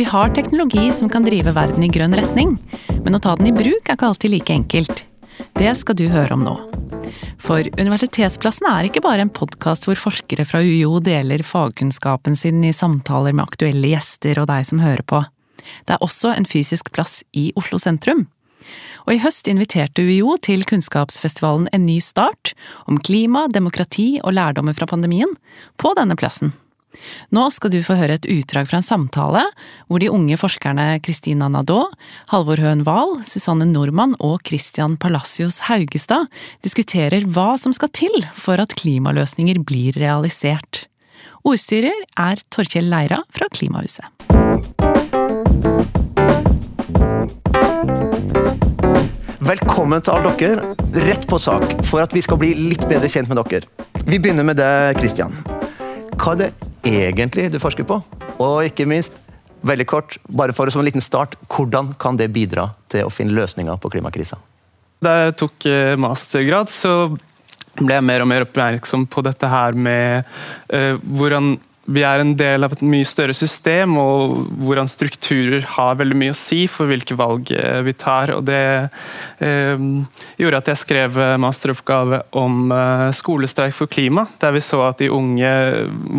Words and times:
Vi 0.00 0.04
har 0.04 0.34
teknologi 0.34 0.92
som 0.92 1.08
kan 1.12 1.24
drive 1.24 1.52
verden 1.52 1.82
i 1.84 1.88
grønn 1.92 2.14
retning, 2.16 2.54
men 3.04 3.16
å 3.16 3.18
ta 3.20 3.34
den 3.36 3.50
i 3.50 3.52
bruk 3.52 3.84
er 3.84 3.98
ikke 3.98 4.06
alltid 4.08 4.32
like 4.32 4.54
enkelt. 4.54 5.02
Det 5.60 5.74
skal 5.76 5.98
du 5.98 6.06
høre 6.08 6.38
om 6.38 6.44
nå. 6.46 6.54
For 7.36 7.68
Universitetsplassen 7.76 8.64
er 8.70 8.88
ikke 8.88 9.02
bare 9.04 9.26
en 9.26 9.32
podkast 9.36 9.84
hvor 9.84 10.00
forskere 10.00 10.46
fra 10.48 10.62
UiO 10.64 11.02
deler 11.04 11.44
fagkunnskapen 11.44 12.32
sin 12.32 12.64
i 12.64 12.70
samtaler 12.72 13.36
med 13.36 13.44
aktuelle 13.44 13.90
gjester 13.92 14.40
og 14.40 14.48
deg 14.48 14.70
som 14.70 14.80
hører 14.80 15.04
på. 15.04 15.20
Det 15.84 15.98
er 15.98 16.08
også 16.08 16.32
en 16.32 16.48
fysisk 16.48 16.88
plass 16.96 17.18
i 17.36 17.50
Oslo 17.60 17.76
sentrum. 17.76 18.24
Og 19.04 19.18
i 19.18 19.20
høst 19.20 19.52
inviterte 19.52 20.00
UiO 20.00 20.38
til 20.40 20.64
kunnskapsfestivalen 20.64 21.68
En 21.76 21.84
ny 21.84 22.00
start, 22.00 22.56
om 22.88 22.96
klima, 22.96 23.50
demokrati 23.52 24.14
og 24.24 24.32
lærdommer 24.40 24.80
fra 24.80 24.88
pandemien, 24.88 25.36
på 25.76 25.92
denne 26.00 26.16
plassen. 26.16 26.56
Nå 27.34 27.46
skal 27.54 27.72
du 27.72 27.78
få 27.86 27.96
høre 27.98 28.18
et 28.18 28.28
utdrag 28.30 28.68
fra 28.70 28.80
en 28.80 28.86
samtale 28.86 29.44
hvor 29.88 30.02
de 30.02 30.10
unge 30.12 30.38
forskerne 30.40 30.86
Christina 31.04 31.48
Nadeau, 31.52 31.88
Halvor 32.32 32.60
Høen 32.62 32.84
Wahl, 32.88 33.18
Susanne 33.26 33.68
Nordmann 33.70 34.16
og 34.18 34.40
Christian 34.48 34.96
Palacios 35.00 35.62
Haugestad 35.68 36.30
diskuterer 36.66 37.26
hva 37.30 37.54
som 37.60 37.74
skal 37.76 37.92
til 37.94 38.24
for 38.34 38.60
at 38.62 38.74
klimaløsninger 38.80 39.62
blir 39.66 39.98
realisert. 40.00 40.86
Ordstyrer 41.46 41.96
er 42.20 42.42
Torkjell 42.52 42.90
Leira 42.92 43.22
fra 43.32 43.48
Klimahuset. 43.48 44.04
Velkommen 49.50 50.02
til 50.04 50.14
alle 50.14 50.32
dere. 50.38 50.74
Rett 51.08 51.24
på 51.26 51.38
sak 51.40 51.64
for 51.88 52.04
at 52.04 52.12
vi 52.14 52.22
skal 52.22 52.38
bli 52.38 52.52
litt 52.54 52.84
bedre 52.90 53.08
kjent 53.10 53.30
med 53.30 53.40
dere. 53.40 53.64
Vi 54.04 54.18
begynner 54.18 54.46
med 54.46 54.60
deg, 54.60 55.00
Christian. 55.00 55.32
Hva 56.20 56.36
er 56.36 56.42
det 56.44 56.69
egentlig 56.86 57.48
du 57.52 57.58
forsker 57.62 57.86
på? 57.88 58.00
Og 58.40 58.64
ikke 58.66 58.88
minst, 58.88 59.16
veldig 59.66 59.86
kort, 59.88 60.16
bare 60.28 60.54
for 60.56 60.70
som 60.72 60.82
en 60.82 60.88
liten 60.88 61.04
start, 61.04 61.36
hvordan 61.50 61.94
kan 62.00 62.16
det 62.20 62.30
bidra 62.32 62.70
til 62.92 63.06
å 63.06 63.12
finne 63.12 63.36
løsninger 63.36 63.80
på 63.80 63.92
klimakrisa? 63.92 64.38
Da 65.00 65.16
jeg 65.24 65.36
tok 65.40 65.66
eh, 65.68 65.96
mastergrad, 66.00 66.72
så 66.72 67.10
ble 67.80 67.96
jeg 67.96 68.04
mer 68.04 68.24
og 68.24 68.28
mer 68.28 68.44
oppmerksom 68.44 69.06
på 69.08 69.22
dette 69.24 69.48
her 69.48 69.76
med 69.78 70.26
uh, 70.74 70.96
hvordan 70.98 71.54
vi 71.90 72.04
er 72.06 72.22
en 72.22 72.32
del 72.38 72.66
av 72.66 72.74
et 72.74 72.84
mye 72.86 73.06
større 73.08 73.34
system, 73.36 73.96
og 74.00 74.36
hvordan 74.62 74.90
strukturer 74.90 75.66
har 75.76 75.98
veldig 76.00 76.18
mye 76.22 76.34
å 76.34 76.38
si 76.38 76.62
for 76.70 76.90
hvilke 76.90 77.16
valg 77.18 77.50
eh, 77.56 77.80
vi 77.86 77.94
tar. 77.98 78.34
og 78.36 78.46
Det 78.48 78.62
eh, 79.42 79.84
gjorde 80.40 80.62
at 80.62 80.72
jeg 80.72 80.82
skrev 80.84 81.20
masteroppgave 81.42 82.22
om 82.38 82.72
eh, 82.76 83.06
skolestreik 83.16 83.76
for 83.76 83.90
klima, 83.90 84.28
der 84.42 84.54
vi 84.56 84.64
så 84.64 84.84
at 84.88 85.02
de 85.02 85.10
unge 85.10 85.52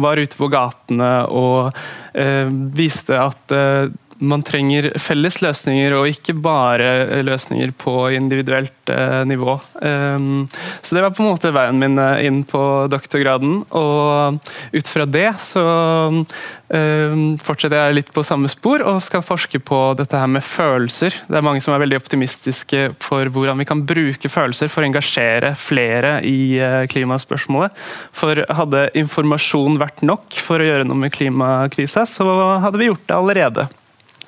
var 0.03 0.21
ute 0.21 0.39
på 0.39 0.51
gatene 0.51 1.11
og 1.31 1.71
eh, 2.17 2.47
viste 2.75 3.17
at 3.19 3.55
eh, 3.55 3.91
man 4.21 4.43
trenger 4.45 4.91
felles 5.01 5.39
løsninger, 5.41 5.95
og 5.97 6.09
ikke 6.11 6.35
bare 6.37 7.21
løsninger 7.25 7.73
på 7.81 7.95
individuelt 8.15 8.91
eh, 8.91 9.21
nivå. 9.25 9.57
Um, 9.81 10.47
så 10.81 10.95
det 10.95 11.03
var 11.05 11.15
på 11.17 11.23
en 11.23 11.31
måte 11.31 11.53
veien 11.55 11.79
min 11.81 11.97
eh, 12.01 12.25
inn 12.27 12.43
på 12.47 12.61
doktorgraden. 12.91 13.63
Og 13.77 14.37
ut 14.77 14.91
fra 14.93 15.07
det 15.09 15.29
så 15.41 15.65
um, 16.13 17.25
fortsetter 17.41 17.77
jeg 17.79 17.97
litt 17.97 18.13
på 18.13 18.25
samme 18.27 18.51
spor 18.51 18.85
og 18.85 19.01
skal 19.03 19.25
forske 19.25 19.61
på 19.65 19.81
dette 19.97 20.21
her 20.21 20.29
med 20.29 20.45
følelser. 20.45 21.17
Det 21.25 21.41
er 21.41 21.45
mange 21.45 21.65
som 21.65 21.73
er 21.75 21.83
veldig 21.83 22.01
optimistiske 22.03 22.91
for 23.01 23.31
hvordan 23.33 23.61
vi 23.61 23.69
kan 23.69 23.83
bruke 23.87 24.31
følelser 24.31 24.69
for 24.71 24.85
å 24.85 24.91
engasjere 24.91 25.55
flere 25.59 26.19
i 26.27 26.61
uh, 26.61 26.85
klimaspørsmålet. 26.91 27.73
For 28.13 28.45
hadde 28.61 28.87
informasjon 29.01 29.81
vært 29.81 30.05
nok 30.05 30.37
for 30.37 30.61
å 30.61 30.71
gjøre 30.71 30.87
noe 30.87 31.07
med 31.07 31.13
klimakrisa, 31.15 32.05
så 32.05 32.27
hadde 32.61 32.81
vi 32.81 32.91
gjort 32.91 33.07
det 33.09 33.17
allerede. 33.17 33.69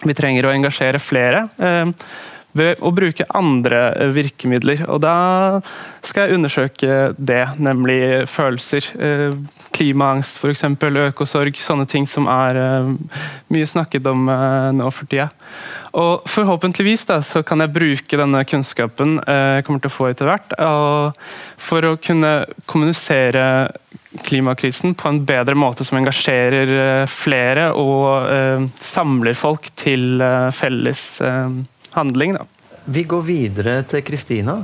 Vi 0.04 0.16
trenger 0.18 0.48
å 0.48 0.54
engasjere 0.54 1.00
flere 1.02 1.48
eh, 1.58 1.92
ved 2.54 2.82
å 2.86 2.92
bruke 2.94 3.27
andre 3.33 3.82
eh, 3.95 4.11
virkemidler. 4.14 4.86
Og 4.92 5.02
da 5.04 5.16
skal 6.05 6.27
jeg 6.27 6.39
undersøke 6.39 6.98
det, 7.17 7.44
nemlig 7.64 8.26
følelser. 8.32 8.89
Eh, 9.00 9.38
klimaangst 9.73 10.38
f.eks., 10.38 10.67
økosorg, 11.08 11.58
sånne 11.58 11.88
ting 11.89 12.05
som 12.05 12.27
er 12.30 12.60
mye 13.50 13.66
snakket 13.66 14.05
om 14.11 14.27
nå 14.77 14.89
for 14.94 15.10
tida. 15.10 15.32
Og 15.98 16.27
Forhåpentligvis 16.30 17.08
da, 17.10 17.17
så 17.26 17.42
kan 17.42 17.64
jeg 17.64 17.73
bruke 17.73 18.20
denne 18.20 18.44
kunnskapen 18.45 19.16
jeg 19.17 19.66
kommer 19.66 19.82
til 19.82 19.89
å 19.89 19.95
få 19.95 20.11
etter 20.11 20.30
hvert, 20.30 20.54
for 21.58 21.89
å 21.89 21.95
kunne 21.98 22.36
kommunisere 22.70 23.48
klimakrisen 24.22 24.96
på 24.96 25.10
en 25.10 25.22
bedre 25.26 25.56
måte 25.58 25.86
som 25.86 25.98
engasjerer 26.00 26.72
eh, 26.78 27.06
flere 27.10 27.70
og 27.80 28.30
eh, 28.30 28.66
samler 28.82 29.38
folk 29.38 29.70
til 29.80 30.22
eh, 30.22 30.50
felles 30.54 31.04
handling. 31.94 32.38
Da. 32.38 32.48
Vi 32.86 33.06
går 33.10 33.24
videre 33.28 33.78
til 33.90 34.04
Kristina. 34.06 34.62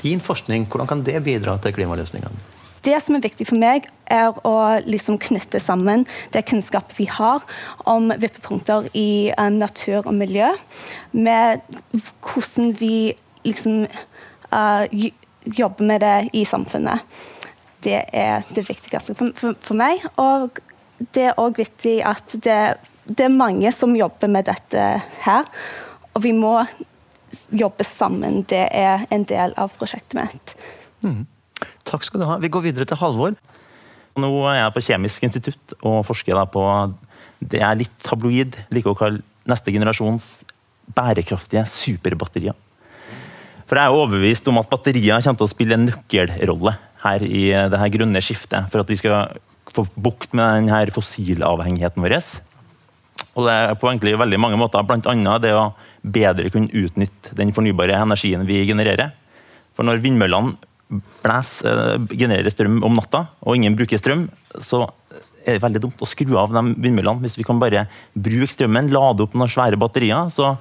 Din 0.00 0.22
forskning, 0.24 0.64
hvordan 0.70 0.88
kan 0.88 1.04
det 1.04 1.18
bidra 1.24 1.58
til 1.60 1.74
klimaløsningene? 1.76 2.48
Det 2.80 2.96
som 3.04 3.18
er 3.18 3.20
viktig 3.20 3.44
for 3.44 3.60
meg, 3.60 3.84
er 4.08 4.32
å 4.48 4.54
liksom 4.86 5.18
knytte 5.20 5.60
sammen 5.60 6.06
det 6.32 6.46
kunnskap 6.48 6.94
vi 6.96 7.04
har 7.12 7.44
om 7.84 8.08
vippepunkter 8.08 8.88
i 8.96 9.28
natur 9.52 10.06
og 10.06 10.14
miljø, 10.16 10.48
med 11.12 11.60
hvordan 12.24 12.72
vi 12.80 13.12
liksom 13.44 13.84
uh, 13.84 14.88
jobber 15.44 15.90
med 15.92 16.00
det 16.00 16.16
i 16.40 16.46
samfunnet 16.48 17.04
det 17.84 18.02
er 18.12 18.46
det 18.54 18.66
viktigste 18.68 19.16
for, 19.18 19.32
for, 19.36 19.56
for 19.64 19.78
meg. 19.78 20.04
Og 20.20 20.60
det 21.14 21.30
er 21.30 21.40
òg 21.40 21.60
viktig 21.60 21.98
at 22.06 22.36
det, 22.44 22.60
det, 23.06 23.26
er 23.26 23.34
mange 23.34 23.72
som 23.74 23.96
jobber 23.96 24.30
med 24.32 24.48
dette 24.50 24.86
her. 25.24 25.50
Og 26.14 26.24
vi 26.24 26.34
må 26.36 26.58
jobbe 27.54 27.86
sammen. 27.86 28.42
Det 28.48 28.66
er 28.76 29.06
en 29.12 29.26
del 29.28 29.54
av 29.60 29.72
prosjektet 29.78 30.18
mitt. 30.18 30.56
Mm. 31.04 31.24
Takk 31.88 32.04
skal 32.06 32.22
du 32.22 32.28
ha. 32.28 32.38
Vi 32.42 32.52
går 32.52 32.68
videre 32.68 32.88
til 32.88 33.00
Halvor. 33.00 33.36
Nå 34.20 34.30
er 34.50 34.60
jeg 34.60 34.74
på 34.74 34.84
Kjemisk 34.88 35.26
institutt 35.28 35.76
og 35.80 36.02
forsker 36.08 36.40
på 36.52 36.64
det 37.40 37.62
er 37.64 37.78
litt 37.78 37.92
tabloid, 38.04 38.58
liker 38.74 38.92
å 38.92 38.98
kalle 38.98 39.22
neste 39.48 39.72
generasjons 39.72 40.42
bærekraftige 40.92 41.62
superbatterier. 41.70 42.56
For 43.70 43.78
jeg 43.78 43.86
er 43.86 43.96
overbevist 43.96 44.48
om 44.50 44.58
at 44.60 44.68
batterier 44.68 45.22
kommer 45.22 45.40
til 45.40 45.46
å 45.46 45.52
spille 45.52 45.76
en 45.78 45.86
nøkkelrolle 45.88 46.74
her 47.04 47.24
i 47.24 47.44
det 47.72 47.80
her 47.80 47.92
grønne 47.94 48.22
skiftet, 48.24 48.68
for 48.72 48.82
at 48.82 48.90
vi 48.90 48.98
skal 49.00 49.38
få 49.70 49.86
bukt 49.94 50.34
med 50.36 50.66
denne 50.66 50.94
fossilavhengigheten 50.94 52.04
vår. 52.04 52.18
Og 53.38 53.46
det 53.46 53.54
er 53.54 53.76
på 53.78 53.90
egentlig 53.90 54.16
veldig 54.18 54.40
mange 54.42 54.58
måter, 54.60 54.84
bl.a. 54.86 55.38
det 55.42 55.52
å 55.54 55.70
bedre 56.02 56.50
kunne 56.52 56.72
utnytte 56.72 57.36
den 57.36 57.52
fornybare 57.54 57.98
energien 58.00 58.46
vi 58.48 58.64
genererer. 58.68 59.12
For 59.76 59.86
når 59.86 60.02
vindmøllene 60.04 60.56
blæser, 61.22 61.94
eh, 61.94 62.16
genererer 62.16 62.50
strøm 62.50 62.80
om 62.84 62.96
natta, 62.98 63.28
og 63.44 63.56
ingen 63.56 63.76
bruker 63.78 64.00
strøm, 64.00 64.28
så 64.58 64.88
er 65.46 65.56
det 65.56 65.62
veldig 65.62 65.82
dumt 65.84 66.02
å 66.02 66.08
skru 66.08 66.36
av 66.40 66.50
de 66.52 66.74
vindmøllene. 66.74 67.22
Hvis 67.22 67.38
vi 67.38 67.46
kan 67.46 67.60
bare 67.60 67.86
bruke 68.14 68.50
strømmen, 68.52 68.90
lade 68.90 69.24
opp 69.24 69.34
noen 69.34 69.48
svære 69.48 69.78
batterier, 69.78 70.30
så 70.34 70.56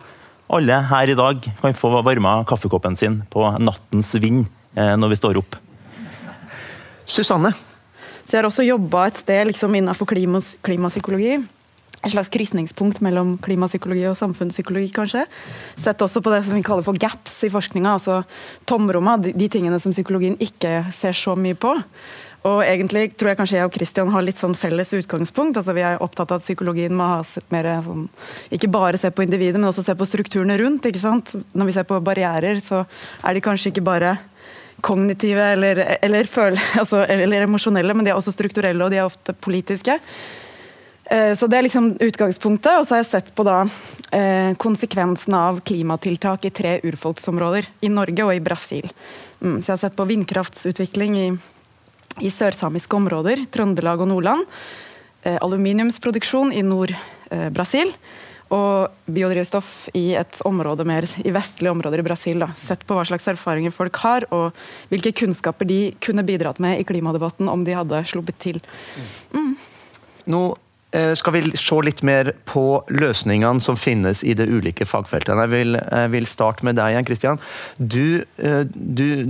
alle 0.49 0.81
her 0.89 1.09
i 1.09 1.17
dag 1.17 1.41
kan 1.61 1.73
få 1.77 2.01
varma 2.05 2.43
kaffekoppen 2.45 2.97
sin 2.97 3.21
på 3.29 3.43
nattens 3.59 4.13
vind 4.21 4.47
eh, 4.75 4.95
når 4.95 5.13
vi 5.13 5.19
står 5.19 5.41
opp. 5.41 5.57
Susanne? 7.09 7.51
Så 8.23 8.35
jeg 8.35 8.43
har 8.43 8.49
også 8.49 8.67
jobba 8.67 9.07
et 9.09 9.17
sted 9.23 9.49
liksom 9.49 9.73
innenfor 9.79 10.05
klimas, 10.09 10.53
klimapsykologi. 10.65 11.39
Et 11.99 12.13
slags 12.13 12.29
krysningspunkt 12.31 13.01
mellom 13.03 13.33
klimapsykologi 13.43 14.05
og 14.07 14.15
samfunnspsykologi, 14.15 14.91
kanskje. 14.95 15.25
Sett 15.81 15.99
også 16.05 16.21
på 16.23 16.31
det 16.31 16.45
som 16.45 16.55
vi 16.55 16.63
kaller 16.63 16.85
for 16.85 16.95
gaps 16.95 17.41
i 17.43 17.51
forskninga, 17.51 17.97
altså 17.97 18.21
tomromma, 18.69 19.17
de, 19.19 19.33
de 19.35 19.49
tingene 19.51 19.81
som 19.83 19.91
psykologien 19.95 20.37
ikke 20.39 20.85
ser 20.95 21.17
så 21.17 21.35
mye 21.35 21.57
på. 21.59 21.73
Og 22.47 22.61
egentlig 22.63 23.09
tror 23.19 23.33
jeg 23.33 23.39
kanskje 23.41 23.57
jeg 23.57 23.67
og 23.67 23.75
Christian 23.75 24.11
har 24.13 24.23
litt 24.23 24.39
sånn 24.39 24.55
felles 24.55 24.93
utgangspunkt. 24.95 25.57
altså 25.59 25.75
Vi 25.75 25.83
er 25.83 25.99
opptatt 25.99 26.31
av 26.31 26.39
at 26.39 26.45
psykologien 26.45 26.95
må 26.95 27.09
ha 27.17 27.19
mer 27.51 27.67
sånn, 27.83 28.07
ikke 28.55 28.71
bare 28.71 29.01
se 29.01 29.11
på 29.11 29.25
individet, 29.25 29.59
men 29.59 29.67
også 29.67 29.83
se 29.83 29.97
på 29.97 30.07
strukturene 30.07 30.55
rundt. 30.61 30.87
ikke 30.87 31.03
sant? 31.03 31.33
Når 31.51 31.67
vi 31.67 31.75
ser 31.75 31.89
på 31.89 31.99
barrierer, 31.99 32.61
så 32.63 32.85
er 33.25 33.35
de 33.35 33.43
kanskje 33.43 33.73
ikke 33.73 33.83
bare 33.89 34.15
kognitive 34.85 35.51
eller, 35.53 35.81
eller, 36.01 36.29
føle, 36.29 36.59
altså, 36.81 37.03
eller 37.05 37.47
emosjonelle, 37.47 37.95
men 37.95 38.07
de 38.07 38.13
er 38.13 38.19
også 38.19 38.35
strukturelle 38.35 38.85
og 38.85 38.93
de 38.93 39.01
er 39.01 39.07
ofte 39.07 39.33
politiske. 39.33 39.99
Eh, 41.09 41.35
så 41.35 41.47
Det 41.47 41.57
er 41.57 41.65
liksom 41.65 41.95
utgangspunktet. 41.99 42.77
Og 42.77 42.85
så 42.87 42.95
har 42.95 43.03
jeg 43.03 43.11
sett 43.11 43.31
på 43.35 43.45
da 43.47 43.63
eh, 44.13 44.53
konsekvensene 44.61 45.37
av 45.49 45.61
klimatiltak 45.65 46.45
i 46.45 46.53
tre 46.53 46.75
urfolksområder. 46.85 47.65
I 47.81 47.89
Norge 47.89 48.27
og 48.27 48.35
i 48.35 48.43
Brasil. 48.43 48.85
Mm, 49.41 49.57
så 49.57 49.71
jeg 49.71 49.75
har 49.75 49.83
sett 49.87 49.97
på 49.97 50.07
vindkraftsutvikling 50.09 51.17
i, 51.17 51.29
i 52.21 52.29
sørsamiske 52.29 52.95
områder, 52.95 53.47
Trøndelag 53.49 54.05
og 54.05 54.11
Nordland. 54.11 54.45
Eh, 55.23 55.37
aluminiumsproduksjon 55.41 56.53
i 56.53 56.61
Nord-Brasil. 56.63 57.89
Eh, 57.89 58.27
og 58.53 59.09
biodrivstoff 59.09 59.89
i 59.97 60.13
et 60.17 60.39
område 60.47 60.85
mer 60.87 61.05
i 61.21 61.33
vestlige 61.33 61.73
områder 61.73 62.01
i 62.01 62.05
Brasil. 62.07 62.39
Da. 62.41 62.49
Sett 62.57 62.85
på 62.87 62.97
hva 62.97 63.05
slags 63.07 63.27
erfaringer 63.29 63.73
folk 63.73 63.99
har, 64.03 64.25
og 64.33 64.55
hvilke 64.93 65.13
kunnskaper 65.21 65.69
de 65.69 65.81
kunne 66.03 66.25
bidratt 66.25 66.61
med 66.63 66.79
i 66.79 66.87
klimadebatten 66.87 67.51
om 67.51 67.65
de 67.67 67.77
hadde 67.77 68.01
sluppet 68.09 68.39
til. 68.41 68.57
Mm. 69.35 69.53
Nå 70.33 70.41
eh, 70.97 71.11
skal 71.17 71.35
vi 71.35 71.43
se 71.57 71.77
litt 71.85 72.01
mer 72.05 72.31
på 72.49 72.63
løsningene 72.89 73.61
som 73.65 73.77
finnes 73.79 74.23
i 74.25 74.33
de 74.37 74.47
ulike 74.49 74.87
fagfeltene. 74.89 75.45
Jeg 75.45 75.53
vil, 75.53 75.77
jeg 75.77 76.13
vil 76.15 76.29
starte 76.29 76.65
med 76.65 76.79
deg 76.79 76.95
igjen, 76.95 77.09
Kristian. 77.09 77.43
Eh, 77.79 78.63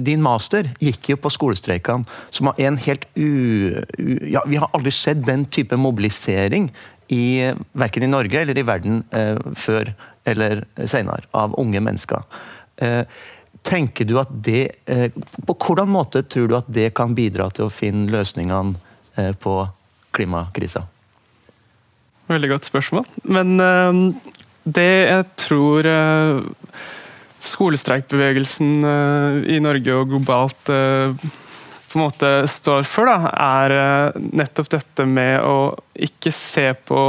din 0.10 0.24
master 0.24 0.72
gikk 0.80 1.12
jo 1.12 1.20
på 1.20 1.34
skolestreikene, 1.36 2.08
som 2.36 2.54
er 2.54 2.70
en 2.70 2.80
helt 2.88 3.04
u, 3.20 3.76
u... 4.00 4.16
Ja, 4.32 4.46
vi 4.48 4.62
har 4.62 4.72
aldri 4.72 4.96
sett 4.96 5.26
den 5.28 5.44
type 5.52 5.76
mobilisering 5.80 6.72
i, 7.10 7.52
verken 7.74 8.06
i 8.06 8.12
Norge 8.12 8.42
eller 8.42 8.58
i 8.58 8.66
verden 8.66 9.02
eh, 9.16 9.38
før 9.58 9.94
eller 10.30 10.64
senere, 10.86 11.26
av 11.32 11.56
unge 11.58 11.82
mennesker. 11.82 12.24
Eh, 12.78 13.04
tenker 13.66 14.08
du 14.08 14.16
at 14.22 14.32
det, 14.32 14.72
eh, 14.86 15.10
På 15.46 15.56
hvordan 15.56 15.90
måte 15.90 16.24
tror 16.24 16.48
du 16.48 16.56
at 16.58 16.70
det 16.70 16.94
kan 16.96 17.16
bidra 17.16 17.50
til 17.52 17.68
å 17.68 17.74
finne 17.74 18.12
løsningene 18.12 18.76
eh, 19.18 19.34
på 19.34 19.56
klimakrisa? 20.16 20.86
Veldig 22.30 22.50
godt 22.52 22.70
spørsmål. 22.70 23.06
Men 23.26 23.58
uh, 23.58 24.14
det 24.64 24.90
jeg 25.10 25.26
tror 25.42 25.88
uh, 25.90 26.44
skolestreikbevegelsen 27.42 28.84
i 29.50 29.58
Norge 29.64 29.96
og 29.96 30.12
globalt 30.12 30.70
på 31.90 32.00
en 32.00 32.06
måte 32.06 32.32
står 32.48 32.86
for, 32.88 33.10
da, 33.10 33.32
er 33.34 34.18
nettopp 34.18 34.70
dette 34.76 35.06
med 35.10 35.42
å 35.42 35.74
ikke 35.98 36.32
se 36.36 36.72
på 36.88 37.02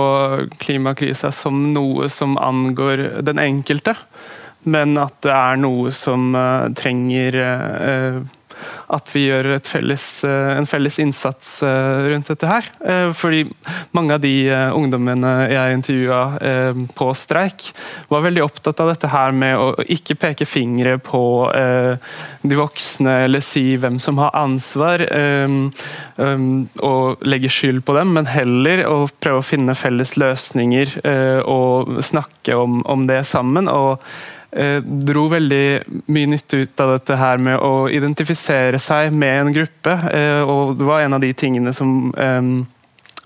klimakrisa 0.62 1.32
som 1.34 1.70
noe 1.74 2.08
som 2.12 2.38
angår 2.40 3.22
den 3.26 3.42
enkelte, 3.42 3.94
men 4.64 4.96
at 5.00 5.20
det 5.24 5.32
er 5.36 5.60
noe 5.60 5.92
som 5.96 6.32
trenger 6.76 7.38
at 8.90 9.10
vi 9.14 9.26
gjør 9.28 9.52
felles, 9.68 10.06
eh, 10.26 10.56
en 10.58 10.66
felles 10.68 10.98
innsats 11.02 11.60
eh, 11.66 12.08
rundt 12.10 12.30
dette 12.32 12.48
her. 12.48 12.66
Eh, 12.84 13.10
fordi 13.16 13.44
mange 13.96 14.16
av 14.16 14.22
de 14.24 14.34
ungdommene 14.74 15.32
jeg 15.50 15.76
intervjua 15.76 16.20
på 16.96 17.08
streik, 17.18 17.70
var 18.10 18.24
veldig 18.24 18.42
opptatt 18.44 18.80
av 18.82 18.90
dette 18.92 19.10
her 19.10 19.34
med 19.36 19.58
å 19.58 19.68
ikke 19.90 20.16
peke 20.20 20.46
fingre 20.48 20.96
på 21.02 21.22
de 21.50 22.58
voksne 22.58 23.16
eller 23.26 23.42
si 23.44 23.76
hvem 23.80 23.98
som 24.02 24.18
har 24.22 24.34
ansvar, 24.38 25.02
og 26.20 27.24
legge 27.26 27.52
skyld 27.52 27.82
på 27.86 27.96
dem, 27.96 28.14
men 28.16 28.30
heller 28.30 28.84
å 28.88 28.98
prøve 29.20 29.42
å 29.42 29.46
finne 29.46 29.78
felles 29.78 30.16
løsninger 30.20 30.98
og 31.50 32.00
snakke 32.06 32.58
om, 32.58 32.82
om 32.90 33.06
det 33.10 33.22
sammen. 33.28 33.70
og 33.70 34.02
dro 34.50 35.28
veldig 35.30 35.64
mye 36.10 36.28
nytte 36.32 36.64
ut 36.64 36.80
av 36.82 36.96
dette 36.96 37.16
her 37.20 37.38
med 37.38 37.60
å 37.62 37.86
identifisere 37.92 38.80
seg 38.82 39.14
med 39.14 39.36
en 39.44 39.52
gruppe. 39.54 39.94
Eh, 40.10 40.42
og 40.42 40.74
det 40.78 40.88
var 40.88 41.04
en 41.04 41.14
av 41.14 41.22
de 41.22 41.30
tingene 41.38 41.74
som 41.76 42.10
eh, 42.18 42.48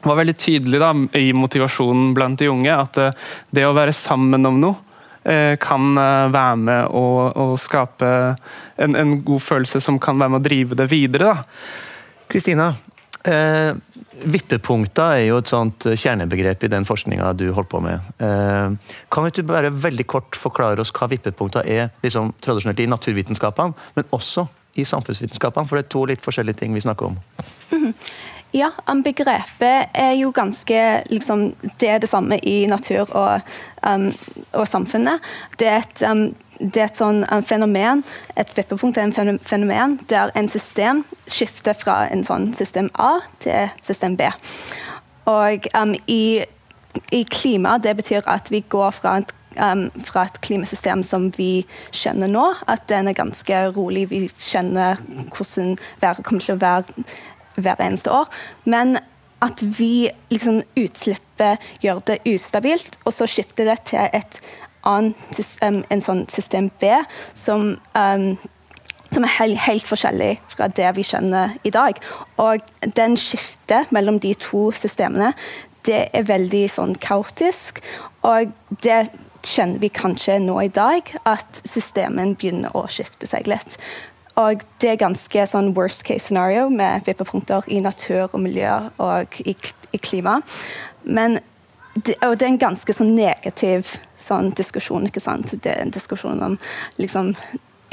var 0.05 0.21
veldig 0.21 0.37
tydelig 0.37 0.81
da, 0.83 0.93
i 1.19 1.33
motivasjonen 1.37 2.13
blant 2.17 2.41
de 2.41 2.51
unge. 2.53 2.77
At 2.77 3.01
eh, 3.01 3.17
det 3.57 3.67
å 3.67 3.75
være 3.77 3.95
sammen 3.97 4.45
om 4.49 4.61
noe 4.61 4.77
eh, 5.25 5.57
kan 5.61 5.97
eh, 5.97 6.29
være 6.35 6.61
med 6.61 6.93
å 6.93 7.49
skape 7.61 8.11
en, 8.77 8.97
en, 8.97 9.19
god 9.25 9.45
følelse 9.45 9.81
som 9.85 10.01
kan 10.03 10.21
være 10.21 10.37
med 10.37 10.43
å 10.43 10.49
drive 10.49 10.79
det 10.81 10.91
videre. 10.93 11.37
Kristina, 12.29 12.73
Eh, 13.25 13.73
vippepunkter 14.25 15.17
er 15.17 15.23
jo 15.31 15.39
et 15.41 15.49
sånt 15.49 15.87
kjernebegrep 15.89 16.67
i 16.67 16.71
den 16.73 16.85
forskninga 16.85 17.31
du 17.39 17.47
holdt 17.57 17.71
på 17.73 17.81
med. 17.85 18.05
Eh, 18.21 18.93
kan 19.13 19.31
du 19.31 19.43
bare 19.49 19.73
veldig 19.73 20.07
kort 20.11 20.37
forklare 20.37 20.85
oss 20.85 20.93
hva 20.95 21.09
vippepunkter 21.13 21.65
er 21.65 21.89
liksom, 22.05 22.35
tradisjonelt 22.45 22.85
i 22.85 22.91
naturvitenskapene, 22.91 23.89
men 23.97 24.13
også 24.13 24.47
i 24.77 24.85
samfunnsvitenskapene? 24.89 25.69
For 25.69 25.79
det 25.79 25.87
er 25.87 25.93
to 25.95 26.05
litt 26.11 26.25
forskjellige 26.25 26.61
ting 26.61 26.77
vi 26.77 26.85
snakker 26.85 27.13
om. 27.13 27.19
Ja, 28.55 28.71
begrepet 29.03 29.91
er 29.99 30.13
jo 30.15 30.31
ganske 30.31 31.03
liksom, 31.11 31.55
Det 31.81 31.89
er 31.89 31.99
det 31.99 32.09
samme 32.09 32.39
i 32.39 32.67
natur 32.67 33.11
og, 33.11 33.41
um, 33.83 34.13
og 34.53 34.69
samfunnet. 34.69 35.21
Det 35.59 35.69
er 35.69 35.83
et 35.83 36.03
um, 36.11 36.35
det 36.59 36.79
er 36.79 36.87
et 36.87 36.99
sånn 36.99 37.25
fenomen, 37.43 38.05
et 38.39 38.51
vippepunkt 38.55 38.99
er 38.99 39.09
en 39.11 39.39
fenomen 39.43 39.97
der 40.07 40.31
en 40.39 40.49
system 40.49 41.03
skifter 41.27 41.75
fra 41.75 42.05
en 42.07 42.23
sånn 42.23 42.53
system 42.55 42.91
A 42.95 43.19
til 43.43 43.73
system 43.83 44.15
B. 44.17 44.29
Og 45.27 45.67
um, 45.75 45.97
i, 46.07 46.45
i, 47.11 47.25
klima 47.25 47.79
det 47.83 47.97
betyr 47.99 48.29
at 48.31 48.53
vi 48.55 48.63
går 48.71 48.95
fra 48.95 49.17
et, 49.19 49.35
um, 49.59 49.89
fra 50.07 50.29
et 50.29 50.41
klimasystem 50.47 51.03
som 51.03 51.31
vi 51.35 51.67
kjenner 51.91 52.31
nå, 52.31 52.47
at 52.71 52.87
den 52.89 53.11
er 53.11 53.19
ganske 53.19 53.65
rolig. 53.75 54.07
Vi 54.13 54.29
kjenner 54.39 55.03
hvordan 55.35 55.75
været 56.01 56.23
kommer 56.23 56.45
til 56.45 56.55
å 56.55 56.63
være 56.63 57.07
hver 57.57 57.81
eneste 57.83 58.13
år. 58.13 58.31
Men 58.65 58.99
at 59.45 59.61
vi 59.79 60.09
liksom 60.33 60.63
utslippet 60.79 61.65
gjør 61.85 62.01
det 62.09 62.21
ustabilt, 62.29 62.99
og 63.05 63.13
så 63.13 63.29
skifter 63.29 63.69
det 63.69 63.81
til 63.91 64.09
et 64.13 64.39
annen, 64.85 65.85
en 65.91 66.05
sånn 66.05 66.25
system 66.33 66.71
B 66.81 66.93
som, 67.37 67.75
um, 67.97 68.27
som 69.11 69.27
er 69.27 69.37
helt, 69.39 69.61
helt, 69.67 69.89
forskjellig 69.89 70.33
fra 70.55 70.69
det 70.69 70.95
vi 70.97 71.07
kjenner 71.07 71.57
i 71.65 71.73
dag. 71.75 72.01
Og 72.43 72.65
den 72.97 73.19
skiftet 73.21 73.93
mellom 73.95 74.21
de 74.21 74.35
to 74.41 74.71
systemene, 74.77 75.33
det 75.85 76.09
er 76.17 76.29
veldig 76.29 76.65
sånn 76.73 76.97
kaotisk. 77.01 77.83
Og 78.25 78.53
det 78.85 79.05
kjenner 79.45 79.81
vi 79.83 79.93
kanskje 79.93 80.39
nå 80.41 80.57
i 80.63 80.73
dag, 80.73 81.11
at 81.29 81.63
systemen 81.69 82.35
begynner 82.39 82.73
å 82.77 82.87
skifte 82.89 83.29
seg 83.29 83.49
litt. 83.51 83.77
Og 84.41 84.63
det 84.83 84.91
er 84.91 85.01
ganske 85.01 85.47
sånn 85.47 85.73
worst 85.77 86.03
case 86.07 86.27
scenario 86.27 86.67
med 86.73 87.07
vippepunkter 87.07 87.69
i 87.71 87.81
natur 87.85 88.27
og 88.33 88.41
miljø 88.43 88.73
og 89.03 89.39
i, 89.47 89.55
i 89.95 90.01
klima. 90.03 90.41
Men 91.05 91.39
det, 91.95 92.17
og 92.23 92.39
det 92.39 92.49
er 92.49 92.55
en 92.55 92.65
ganske 92.65 92.97
sånn 92.97 93.15
negativ 93.15 93.95
sånn 94.19 94.51
diskusjon. 94.59 95.07
ikke 95.07 95.23
sant? 95.23 95.55
Det 95.63 95.71
er 95.71 95.85
en 95.85 95.95
diskusjon 95.95 96.43
om 96.43 96.57
liksom, 96.99 97.35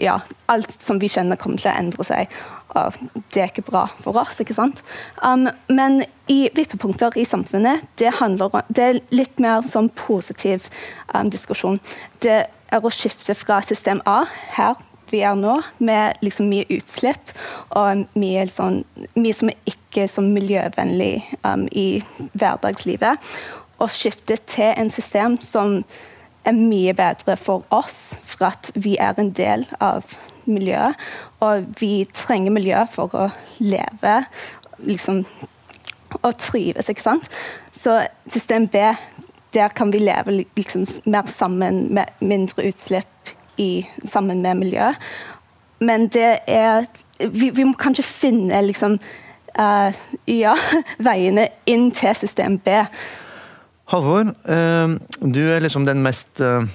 ja, 0.02 0.18
alt 0.50 0.74
som 0.82 1.00
vi 1.02 1.12
kjenner, 1.12 1.38
kommer 1.38 1.62
til 1.62 1.70
å 1.70 1.78
endre 1.78 2.08
seg. 2.08 2.34
Og 2.74 2.98
det 3.36 3.44
er 3.44 3.52
ikke 3.52 3.68
bra 3.68 3.86
for 4.02 4.18
oss. 4.18 4.40
ikke 4.42 4.58
sant? 4.58 4.82
Um, 5.22 5.50
men 5.70 6.02
i 6.32 6.48
vippepunkter 6.56 7.20
i 7.20 7.28
samfunnet, 7.28 7.86
det, 8.02 8.16
handler, 8.18 8.64
det 8.70 8.88
er 8.88 9.02
litt 9.14 9.38
mer 9.44 9.62
sånn 9.68 9.92
positiv 9.94 10.72
um, 11.14 11.30
diskusjon. 11.30 11.78
Det 12.26 12.46
er 12.50 12.82
å 12.82 12.94
skifte 12.94 13.36
fra 13.38 13.60
system 13.62 14.02
A, 14.10 14.24
her 14.56 14.80
vi 15.12 15.22
er 15.28 15.38
nå, 15.38 15.60
med 15.80 16.20
liksom 16.26 16.50
mye 16.52 16.68
utslipp 16.72 17.34
og 17.78 18.06
mye, 18.20 18.46
sånn, 18.52 18.82
mye 19.16 19.36
som 19.36 19.52
er 19.52 19.74
ikke 19.74 20.08
så 20.08 20.24
miljøvennlig 20.24 21.16
um, 21.44 21.68
i 21.72 22.02
hverdagslivet 22.32 23.32
å 23.82 23.88
skifte 23.90 24.38
til 24.50 24.74
en 24.78 24.92
system 24.94 25.38
som 25.42 25.82
er 26.46 26.58
mye 26.58 26.94
bedre 26.98 27.36
for 27.38 27.66
oss, 27.74 28.18
for 28.26 28.50
at 28.50 28.72
vi 28.74 28.96
er 29.02 29.18
en 29.22 29.32
del 29.38 29.66
av 29.82 30.16
miljøet. 30.50 30.98
Og 31.42 31.68
vi 31.82 32.06
trenger 32.18 32.54
miljø 32.54 32.84
for 32.92 33.14
å 33.18 33.28
leve 33.62 34.22
liksom, 34.82 35.24
og 36.22 36.32
trives, 36.42 36.90
ikke 36.90 37.06
sant. 37.06 37.30
Så 37.74 38.02
system 38.30 38.68
B, 38.72 38.84
der 39.54 39.74
kan 39.76 39.94
vi 39.94 40.02
leve 40.02 40.42
liksom, 40.58 40.88
mer 41.06 41.30
sammen 41.30 41.88
med 41.94 42.10
mindre 42.20 42.70
utslipp 42.72 43.36
i, 43.58 43.86
sammen 44.08 44.42
med 44.42 44.60
miljøet. 44.62 44.96
Men 45.82 46.08
det 46.14 46.40
er 46.48 46.86
Vi, 47.22 47.52
vi 47.54 47.64
må 47.64 47.76
kanskje 47.78 48.02
finne 48.02 48.62
liksom, 48.66 48.96
uh, 49.60 49.98
ja, 50.26 50.56
veiene 51.08 51.50
inn 51.70 51.92
til 51.94 52.16
system 52.18 52.56
B. 52.58 52.80
Halvor, 53.92 54.32
uh, 54.50 54.96
du 55.22 55.42
er 55.52 55.62
liksom 55.62 55.86
den 55.86 56.02
mest 56.02 56.42
uh, 56.42 56.66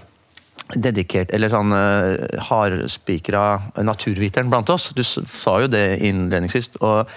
dedikert, 0.74 1.32
eller 1.34 1.50
sånn 1.50 1.74
uh, 1.74 2.14
hardspikra 2.46 3.46
naturviteren 3.82 4.52
blant 4.52 4.70
oss. 4.70 4.92
Du 4.94 5.02
sa 5.02 5.56
jo 5.64 5.70
det 5.72 5.98
innledningsvis. 5.98 6.70
Og, 6.78 7.10